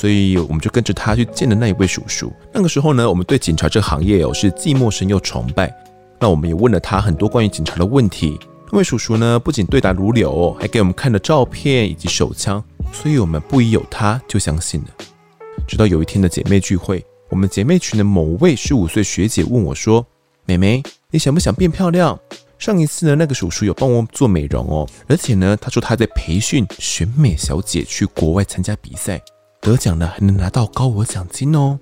[0.00, 2.32] 所以我们就跟着他去见了那一位叔叔。
[2.54, 5.70] 那个时候呢，我们对警察这个行业哦是既陌生又崇拜。
[6.18, 8.40] 那我们也问了他很多关于警察的问题。
[8.72, 12.64] 那位叔叔呢不仅对答如流，还给我们看了照片以及手枪。
[12.90, 14.86] 所以我们不疑有他，就相信了。
[15.68, 20.06] 直到有一天的姐妹聚会，我们姐妹群的某位十五岁学姐问我说
[20.46, 22.18] ：“妹妹，你想不想变漂亮？
[22.58, 29.20] 上一次呢，那个叔叔有帮我做美容哦，而且呢，他说他在培训选美小姐去国外参加比赛，
[29.60, 31.78] 得奖了还能拿到高额奖金哦。”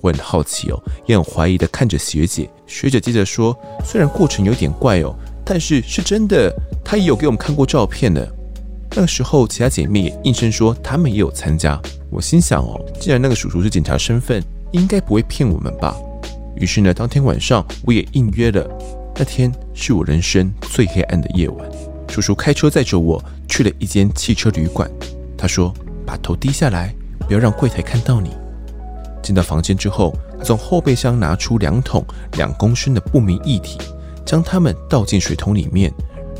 [0.00, 2.48] 我很好奇哦，也很怀疑的看着学姐。
[2.66, 5.12] 学姐接着说：“虽然过程有点怪哦，
[5.44, 6.54] 但是是真的，
[6.84, 8.26] 她也有给我们看过照片的。”
[8.94, 11.80] 那个时候，其他姐妹也应声说她们也有参加。
[12.10, 15.96] 我心想哦，既然那个叔叔是警察身份，应该不会骗我们吧。
[16.56, 18.66] 于是呢，当天晚上我也应约了。
[19.16, 21.68] 那天是我人生最黑暗的夜晚。
[22.08, 24.88] 叔叔开车载着我去了一间汽车旅馆。
[25.36, 25.74] 他说
[26.06, 26.94] ：“把头低下来，
[27.28, 28.30] 不要让柜台看到你。”
[29.22, 33.78] 进到房间之后，他从后备箱拿出两桶两公升的不明液体，
[34.24, 35.92] 将它们倒进水桶里面，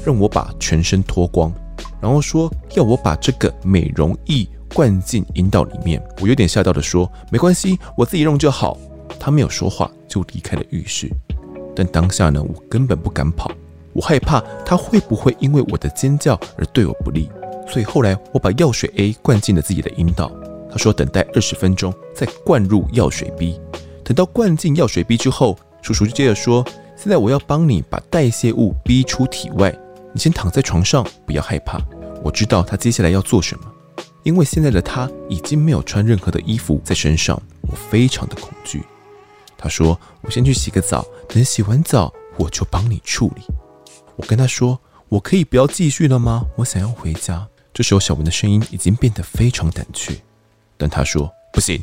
[0.04, 1.52] 让我把全身脱光。
[2.00, 8.78] 然后说要我把这个美容液灌进阴道里面，我有点吓到的说：“没关系，我自己用就好。”
[9.20, 11.10] 他没有说话，就离开了浴室。
[11.74, 13.50] 但当下呢，我根本不敢跑，
[13.92, 17.28] 我害怕他会不会因为我的尖叫而对我不利。
[17.66, 20.30] 所以后来我把药水 A 灌进了自己的阴道。
[20.78, 23.60] 说等待二十分钟再灌入药水 B。
[24.04, 26.64] 等到灌进药水 B 之后，叔叔就接着说
[26.96, 29.76] ：“现在我要帮你把代谢物逼出体外。”
[30.14, 31.78] 你先躺在床上，不要害怕。
[32.24, 33.64] 我知道他接下来要做什么，
[34.22, 38.82] 因为现在的他已经没有穿任何的衣服在身上，我非常的恐惧。
[39.56, 43.42] 他说：“我先去洗个澡，等洗完澡我就帮你处理。”
[44.16, 46.44] 我跟他说：“我可以不要继续了吗？
[46.56, 50.20] 我想要回家。”这时候小文的声音已经变得非常胆怯，
[50.78, 51.82] 但他说：“不行，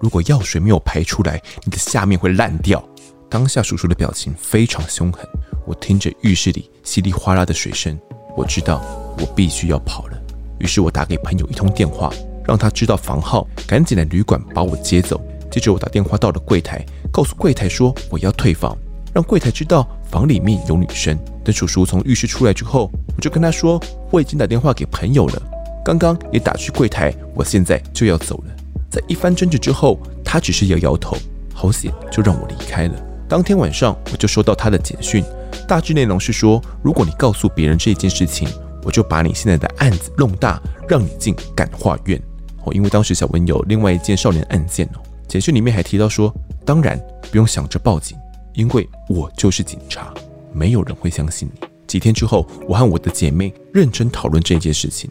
[0.00, 2.82] 如果药水没有排出来，你的下面会烂掉。”
[3.30, 5.24] 当下叔叔的表情非常凶狠。
[5.66, 7.98] 我听着浴室里稀里哗啦的水声，
[8.36, 8.82] 我知道
[9.18, 10.18] 我必须要跑了。
[10.58, 12.10] 于是我打给朋友一通电话，
[12.44, 15.20] 让他知道房号，赶紧来旅馆把我接走。
[15.50, 18.76] 接着我打电话到了柜台，告诉柜台说我要退房，
[19.14, 21.18] 让柜台知道房里面有女生。
[21.44, 23.78] 等叔叔从浴室出来之后，我就跟他说
[24.10, 25.42] 我已经打电话给朋友了，
[25.84, 28.54] 刚刚也打去柜台，我现在就要走了。
[28.90, 31.16] 在一番争执之后，他只是摇摇头，
[31.54, 32.94] 好险，就让我离开了。
[33.28, 35.22] 当天晚上我就收到他的简讯。
[35.66, 38.48] 大致内容是说，如果你告诉别人这件事情，
[38.82, 42.20] 我就把你现在的案子弄大，让你进感化院。
[42.64, 45.00] 哦，因为当时小文有另外一件少年案件哦。
[45.26, 46.98] 简讯里面还提到说，当然
[47.30, 48.16] 不用想着报警，
[48.54, 50.12] 因为我就是警察，
[50.52, 51.68] 没有人会相信你。
[51.86, 55.10] 几天之后，我和我的姐妹认真讨论这件事情，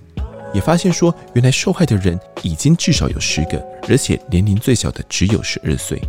[0.54, 6.02] 也发现说，原来受害的人已经至少有十个，而且年龄最小的只有十二岁。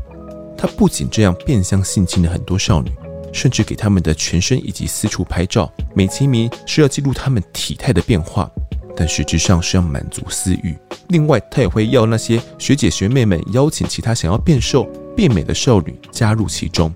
[0.56, 2.90] 他不仅这样变相性侵了很多少女。
[3.30, 8.50] 甚至给他们的全身以及私处拍照，美其名是要记录他们体态的变化，
[8.96, 10.74] 但实质上是要满足私欲。
[11.08, 14.84] 另外，他也会要那些学姐学妹们邀请其他想要变瘦
[15.14, 16.90] 变美的少女加入其中，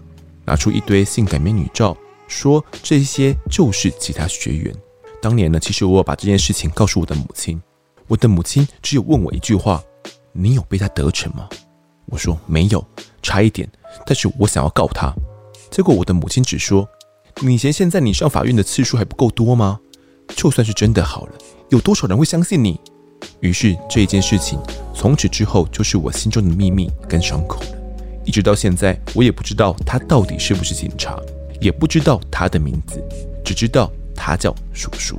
[0.47, 1.95] 拿出一堆性感美女照，
[2.27, 4.75] 说这些就是其他学员。
[5.23, 7.63] 当年呢，其实我把这件事情告诉我的母亲，
[8.09, 9.81] 我的母亲只有问我一句话
[10.35, 11.49] ：“你有被他得逞吗？”
[12.07, 12.85] 我说没有，
[13.23, 13.71] 差一点，
[14.05, 15.15] 但是我想要告他。
[15.71, 16.89] 结果我的母亲只说
[17.41, 19.79] ：“你嫌现在你上法院的次数还不够多吗？
[20.35, 21.33] 就算是真的好了，
[21.71, 22.81] 有多少人会相信你？”
[23.39, 24.59] 于是这一件事情
[24.93, 27.69] 从此之后就是我心中的秘密跟伤口了。
[28.25, 31.17] 一直到现在，我也不知道他到底是不是警察，
[31.61, 33.01] 也不知道他的名字，
[33.45, 35.19] 只知道他叫叔叔。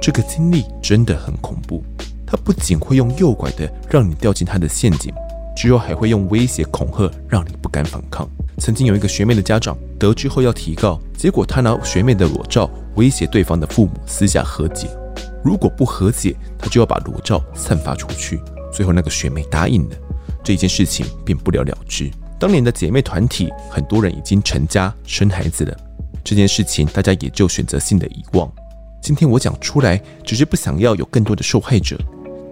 [0.00, 1.82] 这个经历真的很恐怖。
[2.26, 5.14] 他不仅会用诱拐的让你掉进他的陷阱，
[5.56, 8.28] 之后还会用威胁恐吓让你不敢反抗。
[8.58, 14.88] 曾经有一个学妹的家长得知后要提告，结果他拿学妹的裸照威胁对方的父母私下和解。
[15.44, 18.40] 如果不和解，他就要把裸照散发出去。
[18.72, 19.96] 最后那个学妹答应了，
[20.42, 22.10] 这一件事情便不了了之。
[22.40, 25.76] 当年的姐妹团体，很多人已经成家生孩子了，
[26.26, 28.52] 这件事情大家也就选择性的遗忘。
[29.00, 31.96] 今天我讲出来，只是不想要有更多的受害者。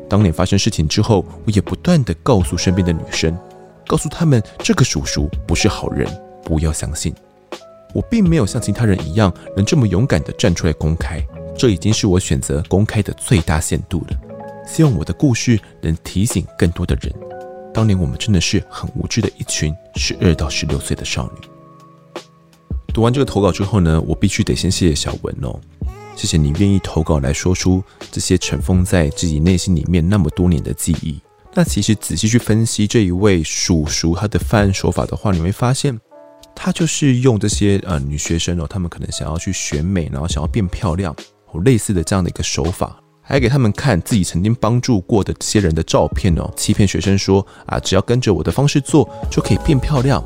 [0.08, 3.36] 当年发生事情之后，我也不断地告诉身边的女生，
[3.88, 6.08] 告诉他们这个叔叔不是好人，
[6.44, 7.12] 不要相信。
[7.92, 11.20] 我并没有像其他人一样能这么勇敢地站出来公开，
[11.58, 14.16] 这已经是我选择公开的最大限度了。
[14.68, 17.12] 希望我的故事能提醒更多的人，
[17.72, 21.53] 当年我们真的是很无知的一群十二到十六岁的少女。
[22.94, 25.58] 读完这个投稿之后呢，我必须得先谢谢小文哦。
[26.14, 27.82] 谢谢你愿意投稿来说出
[28.12, 31.20] 这些尘封在自己内心里面那么多年的记忆。
[31.52, 35.98] 那其实仔细去分析这一位叔叔他的犯案手法的话，你会发现
[36.54, 41.12] 他就是用这些呃女学生哦，他们可能想要去选美，然后想要变漂亮，
[41.50, 50.22] 哦类似的这样的一个手法，还给他们看自己曾经帮助过的这些人的照片哦，欺骗学生说啊，只要跟着我的方式做就可以变漂亮。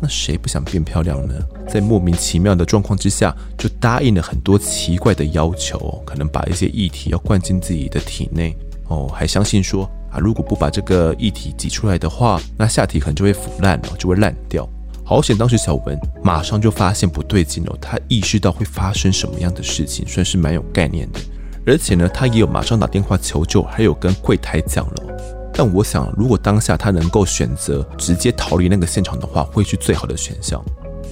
[0.00, 1.34] 那谁不想变漂亮呢？
[1.68, 8.56] 在莫名其妙的状况之下，就答应了很多奇怪的要求，可能把一些液体要灌进自己的体内
[8.88, 14.68] 哦，还相信说啊，如果不把这个液体挤出来的话，那下体可能就会腐烂了，就会烂掉。
[15.04, 21.20] 好险，当时小文马上就发现不对劲了，他意识到会发生什么样的事情，算是蛮有概念的。
[21.66, 25.17] 而且呢，他也有马上打电话求救，还有跟柜台讲了。
[25.58, 30.64] 但我想，如果当下他能够选择直接逃离那个现场的话，会是最好的选项。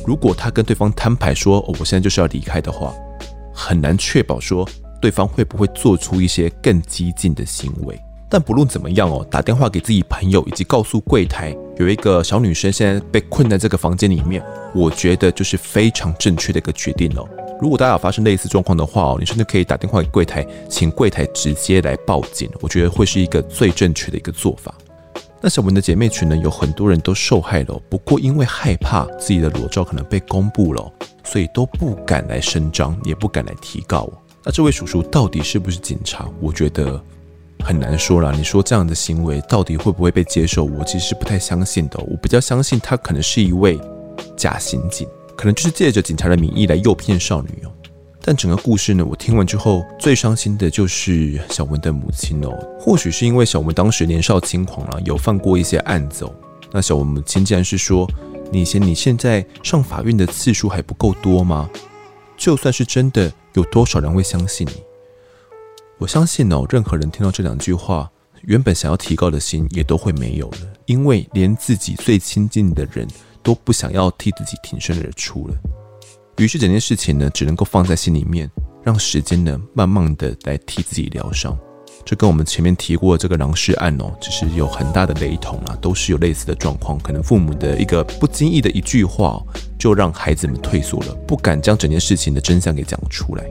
[0.07, 2.95] 如果他跟对方摊牌说：“哦，我现在就是要离开”的话，
[3.53, 4.65] 很难确保说
[5.01, 8.01] 对方会不会做出一些更激进的行为。
[8.29, 14.43] 但不论怎么样哦，打电话给自己朋友，以及告诉柜台有一个小女生现在被困在这个房间里面，
[14.75, 17.29] 我觉得就是非常正确的一个决定哦。
[17.61, 22.51] 如果大家有发生类似状况的话哦，你甚至可以打电话给柜台，请柜台直接来报警。
[22.61, 24.75] 我觉得会是一个最正确的一个做法。
[25.41, 30.93] 那小文的姐妹群呢，有很多人都受害了，不过因为害怕自己的裸照可能被公布了，
[31.25, 34.11] 所以都不敢来声张，也不敢来提告。
[34.45, 36.29] 那这位叔叔到底是不是警察？
[36.41, 37.01] 我觉得
[37.65, 38.33] 很难说啦。
[38.33, 40.65] 你说这样的行为到底会不会被接受？
[40.65, 41.99] 我其实不太相信的。
[42.01, 43.79] 我比较相信他可能是一位
[44.37, 45.09] 假刑警。
[45.37, 47.71] 可能就是借着警察的名义来诱骗少女哦，
[48.23, 52.59] 但整个故事呢，我听完之后最伤心的就是小文的母亲哦。
[52.81, 56.35] 或许是因为小文当时年少轻狂了，有犯过一些案子哦。
[56.73, 58.09] 那小文母亲竟然是说
[58.51, 61.69] ：“你嫌你现在上法院的次数还不够多吗？
[62.39, 64.83] 就算是真的，有多少人会相信你？”
[65.99, 68.11] 我相信哦，任何人听到这两句话，
[68.43, 73.07] 原本想要提高的心也都会没有了，因为连自己最亲近的人。
[73.47, 75.55] 都不想要替自己挺身而出了，
[76.39, 78.51] 于是整件事情呢，只能够放在心里面，
[78.83, 81.57] 让时间呢，慢慢的来替自己疗伤。
[82.05, 86.99] 这跟我们前面提过的这个狼师案哦，其实有很大的雷同啊，都是有类似的状况。
[86.99, 89.41] 可能父母的一个不经意的一句话，
[89.79, 93.45] 就让孩子们退缩了，不敢将整件事情的真相给讲出来。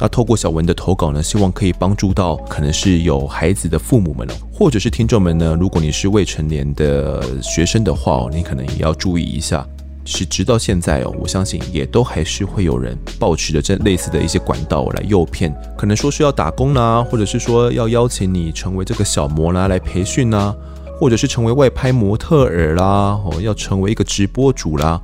[0.00, 5.56] 那透过小文的投稿呢，希望可以帮助到可能是有孩子的父母们哦，或者是听众们呢。
[5.60, 9.66] 如果你是未成年的学生的话哦，你可能也要注意一下。
[10.04, 20.52] 是直到现在哦，我相信也都还是会有人抱持着这类似的一些管道来诱骗，可能说是要打工啦，或者是说要邀请你成为这个小模啦来培训啦，
[20.98, 22.84] 或者是成为外拍模特儿啦，
[23.24, 25.00] 哦，要成为一个直播主啦。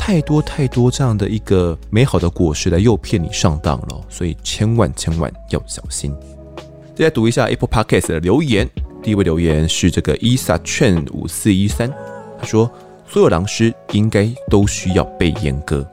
[0.00, 6.12] 太多太多这样的一个美好的果实来诱骗你上当了，所以千万千万要小心。
[6.96, 8.66] 再来读一下 Apple Podcast 的留言，
[9.02, 11.92] 第一位留言是这个 Isa 券五四一三，
[12.40, 12.68] 他说：
[13.06, 15.86] 所有狼师应该都需要被阉割。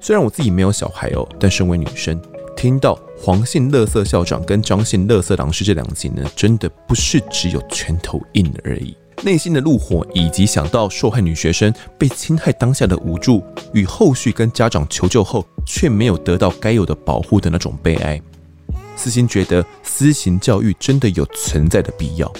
[0.00, 2.18] 虽然我自己没有小孩哦，但身为女生，
[2.56, 8.96] 听到黄姓垃圾校长跟张姓垃圾狼师这两集呢，真的不是只有拳头硬而已。
[9.22, 13.42] 内心的怒火，以及想到受害女学生被侵害当下的无助，
[13.72, 18.20] 与后续跟家长求救后却没有得到该有的保护的那种悲哀，
[18.96, 22.32] 私心觉得私刑教育真的有存在的必要，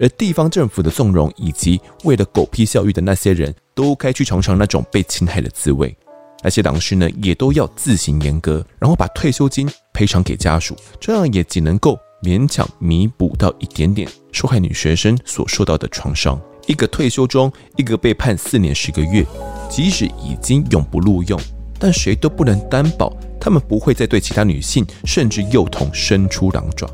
[0.00, 5.96] 而地方政府的纵容，以及为了狗屁教育的那些人都该去尝尝那种被侵害的滋味。
[6.42, 11.98] 那些狼师呢，也都要自行严格，然后把退休金赔偿给家属，这样也仅能够。
[12.22, 16.40] 勉强弥补到一点点受害女学生所受到的创伤。
[16.66, 19.24] 一个退休中，一个被判四年十个月，
[19.70, 21.38] 即使已经永不录用，
[21.78, 26.88] 但谁都不能担保他们不会再对其他女性甚至幼童伸出狼爪。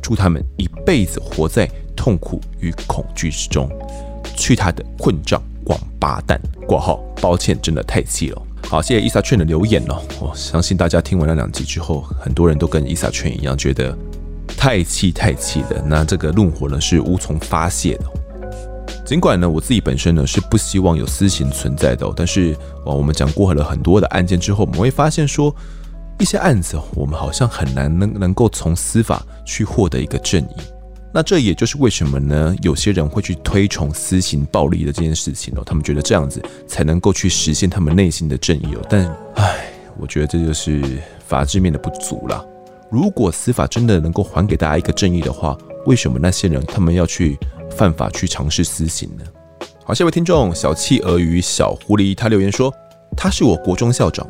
[0.00, 3.68] 祝他们一辈子活在痛苦与恐惧之中。
[4.34, 6.40] 去他的混账王八蛋！
[6.66, 8.42] 挂号，抱歉，真的太气了。
[8.62, 10.00] 好，谢谢伊莎劝的留言哦。
[10.20, 13.94] 我相信大家听完那两集之后，很多人都跟伊莎劝一样，觉得。
[14.58, 18.04] 太气太气的，那这个怒火呢是无从发泄的。
[19.06, 22.54] 尽管呢我自己本身呢是不希望有私刑存在的，但是
[22.84, 25.54] 哇，我们讲过了很多的案件之后，我们会发现说
[26.18, 30.56] 一些案子我们好像很难能能够从司法去获得一个正义。
[31.14, 32.54] 那这也就是为什么呢？
[32.60, 38.86] 有些人会去推崇私刑暴力的这件事情哦，他们觉得这样子才能够去实现他们内心的正义哦。
[38.90, 39.06] 但
[39.36, 40.82] 唉，我觉得这就是
[41.26, 42.44] 法治面的不足啦。
[42.90, 47.38] 如果司法真的能够还给大家一个正义的话，为什么那些人他们要去
[47.70, 49.24] 犯法去尝试私刑呢？
[49.84, 52.72] 好，下一位听众小企鹅与小狐狸他留言说，
[53.16, 54.26] 他是我国中校长。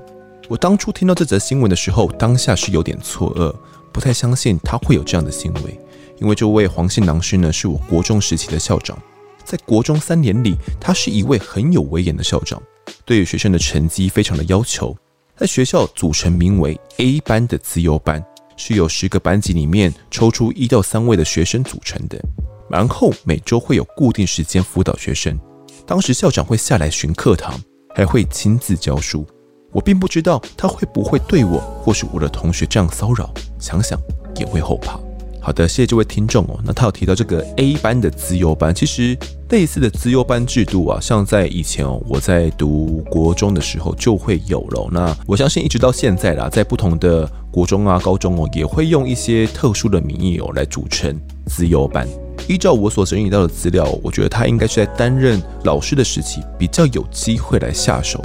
[0.48, 3.54] 我当初听到这则新闻的时候，当下是有点错愕，
[3.92, 5.78] 不太相信他会有这样的行为。
[6.18, 8.98] 因为这位黄姓郎师呢，是我国中时期的校长，
[9.44, 12.61] 在国中三年里，他是一位很有威严的校长，
[13.04, 14.96] 对于学生的成绩非常的要求，
[15.36, 18.24] 在学校组成名为 A 班的资优班，
[18.59, 22.20] 是由十个班级里面抽出一到三位的学生组成的，
[22.68, 25.38] 然后每周会有固定时间辅导学生，
[25.86, 27.59] 当时校长会下来巡课堂，
[27.94, 29.24] 还会亲自教书，
[29.72, 33.98] 我并不知道他会不会对我或是我的同学这样骚扰，想想
[34.36, 34.98] 也会后怕。
[35.41, 36.61] 好的，谢谢这位听众哦。
[36.64, 39.16] 那他有提到这个 A 班的资优班，其实
[39.51, 44.89] 类似的资优班制度啊，像在以前哦，我在读国中的时候就会有了。
[44.93, 52.07] 那我相信一直到现在啦，在不同的国中啊、高中哦，也会用一些特殊的名义哦来组成资优班。
[52.47, 58.22] 依照我所整理到的资料，我觉得他应该是在担任老师的时期比较有机会来下手。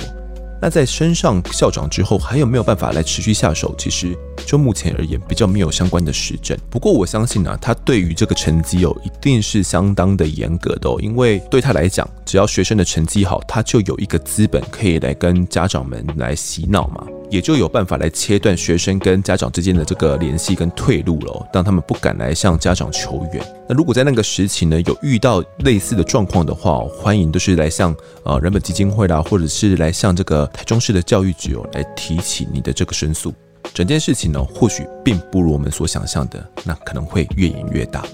[0.64, 3.76] 那在升上校长之后，还有没有办法来持续下手？
[3.78, 6.58] 其实就目前而言，比较没有相关的实证。
[6.70, 17.06] 不过我相信呢、他对于这个成绩哦，一定是相当的严格的哦，因为对他来讲，只要学生的成绩好，他就有一个资本可以来跟家长们来洗脑嘛。
[17.34, 23.44] 也就有办法来切断学生跟家长之间的这个联系跟退路了，让他们不敢来向家长求援。
[23.68, 33.34] 那如果在那个时期呢，有遇到类似的状况的话，欢迎都是来向呃人本基金会啦，或者是来向这个台中市的教育局哦来提起你的这个申诉。
[33.74, 38.06] 整件事情呢，或许并不如我们所想象的，那可能会越演越大。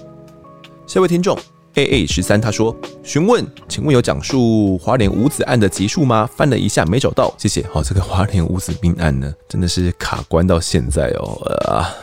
[0.86, 1.38] 下位听众。
[1.74, 6.28] A A 十三，他说：“询问，请问有讲述华联五子案的集数吗？
[6.36, 7.64] 翻了一下没找到，谢谢。
[7.72, 11.94] 好，这个华联五子命案呢，真的是卡关到现在哦，啊，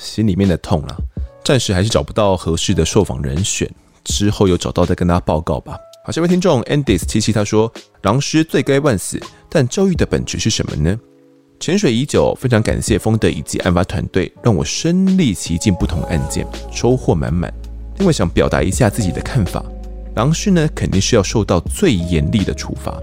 [0.00, 0.96] 心里面的痛啊，
[1.44, 3.70] 暂时还是找不到合适的受访人选，
[4.02, 10.98] 之后有找到再跟大家报告吧。”好，下位听众 Andis 七七他说：“狼师罪该万死，但教育的本质是什么呢？
[11.60, 17.52] 潜水已久，非常感谢丰德以及案发团队，让我身历其境不同案件，收获满满。”
[17.98, 19.64] 另外想表达一下自己的看法，
[20.16, 22.98] 狼师呢肯定是要受到最严厉的处罚。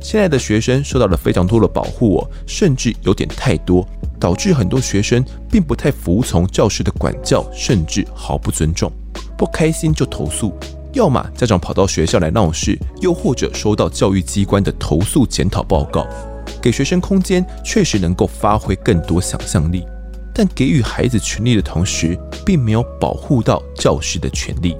[0.00, 3.86] 现在的学生受到了非常多的保护哦，甚至有点太多，
[4.18, 8.90] 导致很多学生并不太服从教师的管教，甚至毫不尊重。
[9.36, 10.52] 不开心就投诉，
[10.92, 16.06] 要么家长跑到学校来闹事，又或者收到教育机关的投诉检讨报告。
[16.62, 19.84] 给学生空间，确实能够发挥更多想象力。
[20.38, 22.16] 但给予孩子权利的同时，
[22.46, 24.76] 并没有保护到教师的权利。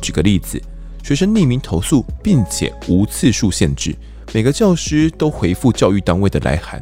[0.00, 0.62] 举个例子，
[1.02, 3.96] 学生匿名投诉，并且无次数限制，
[4.32, 6.80] 每个教师都回复教育单位的来函。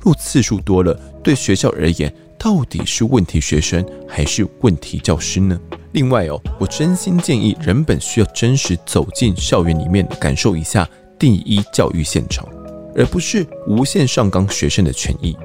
[0.00, 5.60] 若次数多了，对学校而言，到底是问题学生还是问题教师呢？
[5.92, 10.88] 另外哦，我真心建议人本需要真实走进校园里面，感受一下
[11.18, 12.48] 第一教育现场，
[12.96, 15.36] 而不是无限上纲学生的权益。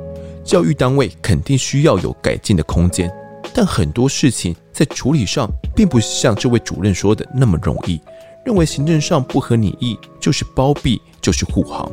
[0.43, 3.11] 教育单位肯定需要有改进的空间，
[3.53, 7.99] 但很多事情在处理上并不像这位主任说的那么容易。
[8.45, 11.89] 认为行政上不合你意就是包庇，就是护航。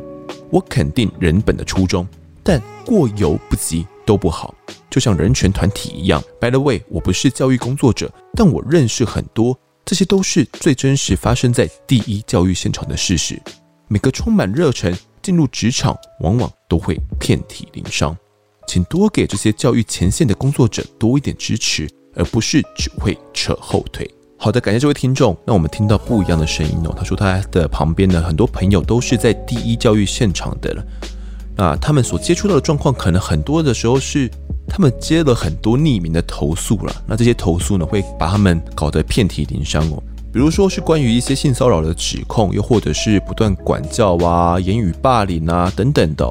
[0.50, 2.06] 我肯定人本的初衷，
[2.42, 4.52] 但过犹不及都不好。
[4.90, 13.40] 就像人权团体一样，By the way，我不是教育工作者，但我认识很多，这些都是最真实发生在第一教育现场的事实。
[13.86, 18.16] 每个充满热忱进入职场，往往都会遍体鳞伤。
[18.66, 24.08] 请多给这些教育前线的工作者多一点支持，而不是只会扯后腿。
[24.36, 25.36] 好的，感谢这位听众。
[25.44, 26.94] 那我们听到不一样的声音哦。
[26.96, 30.82] 他说他的旁边呢，很多朋友都是在第一教育现场的了。
[31.56, 34.30] 那他们所接触到的状况，可能很多的时候是
[34.66, 37.02] 他们接了很多匿名的投诉了。
[37.06, 40.02] 那这些投诉呢，会把他们搞得遍体鳞伤哦。
[40.32, 46.24] 比如说是关于一些性骚扰的指控，又或者是不断管教啊、言语霸凌啊等等的。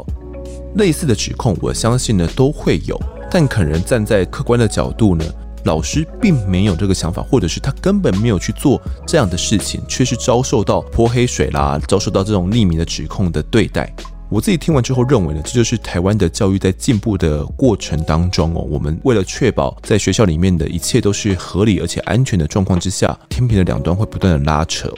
[0.76, 3.00] 类似的指控，我相信呢都会有，
[3.32, 5.26] 但可能站在客观的角度呢，
[5.66, 13.94] 老师并没有这个想法，或者是他根本没有去做这样的事情，却是遭受到泼黑水啦，遭受到这种匿名的指控的对待。
[14.30, 24.94] 我自己听完之后认为呢，这就是台湾的教育在进步的过程当中哦，我们为了确保在学校里面的一切都是合理而且安全的状况之下，天平的两端会不断的拉扯。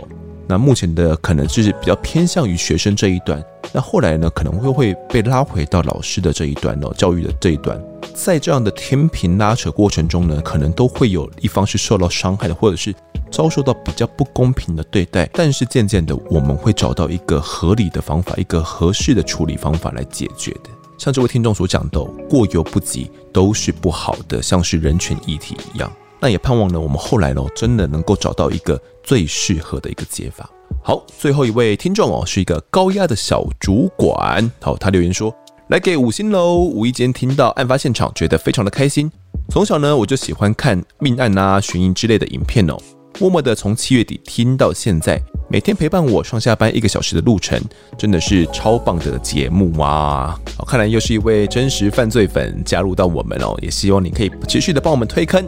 [0.52, 3.42] 那目前的可能就是比较偏向于学生这一端，
[3.72, 7.82] 那后来呢，可能会会被拉回到老师的这一端哦，教育的这一端。
[8.14, 12.94] 在这样的天平拉扯过程中呢，可能都会有一方是受到伤害的，或者是
[13.32, 15.26] 遭受到比较不公平的对待。
[15.32, 20.70] 但是渐渐的，我们会找到一个合理的方法，一个合适的处理方法来解决的。
[20.98, 25.90] 像这位听众所讲的，过犹不及都是不好的，像是人权议题一样。
[26.20, 30.50] 那也盼望呢，我们后来呢，真的能够找到一个最适合的一个解法。
[30.84, 34.50] 好，最后一位听众哦，是一个高压的小主管。
[34.62, 35.34] 好，他留言说。
[35.68, 36.58] 来给五星喽！
[36.58, 39.10] 无意间听到案发现场，觉得非常的开心。
[39.50, 42.76] 从小呢，我就喜欢看命案啊、悬疑之类的影片哦。
[43.20, 45.18] 默默的从七月底听到现在，
[45.50, 47.58] 每天陪伴我上下班一个小时的路程，
[47.98, 50.38] 真的是超棒的节目啊！
[50.58, 55.42] 好，看来又是一位真实犯罪粉加入到我们哦，也希望你可以持续的帮我们推坑。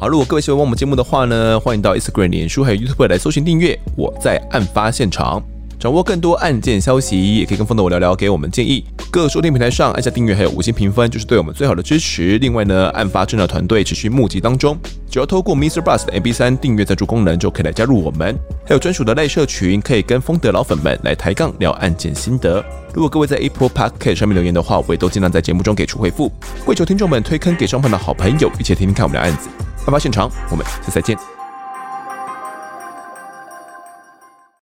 [0.00, 3.78] 好，如果各位喜欢我们节目的话呢，欢迎到 Instagram、脸书还有 YouTube 来搜寻订阅。
[3.98, 5.42] 我在案发现场。
[5.78, 8.82] 掌握更多案件消息，也可以跟风的我聊聊，给我们建议。
[9.10, 12.38] 各收听平台上按下订阅，还有五星评分，就是对我们最好的支持。
[12.38, 14.74] 另外呢，案发侦查团队持续募集当中，
[15.10, 15.82] 只要透过 Mr.
[15.82, 18.34] Bus 的 MP3 订阅赞助功能，就可以来加入我们。
[18.64, 22.64] 还有专属的赖社群，可以跟风的老粉们来抬杠聊案件心得。
[22.94, 26.32] 如果各位在 Apple Podcast 上面留言的话，我也都尽量在节目中给出回复。
[26.64, 29.50] 跪求听众们推坑给上方的好朋友，一起听听看我们的案子。
[29.86, 31.39] 案发现场，我们下次再见。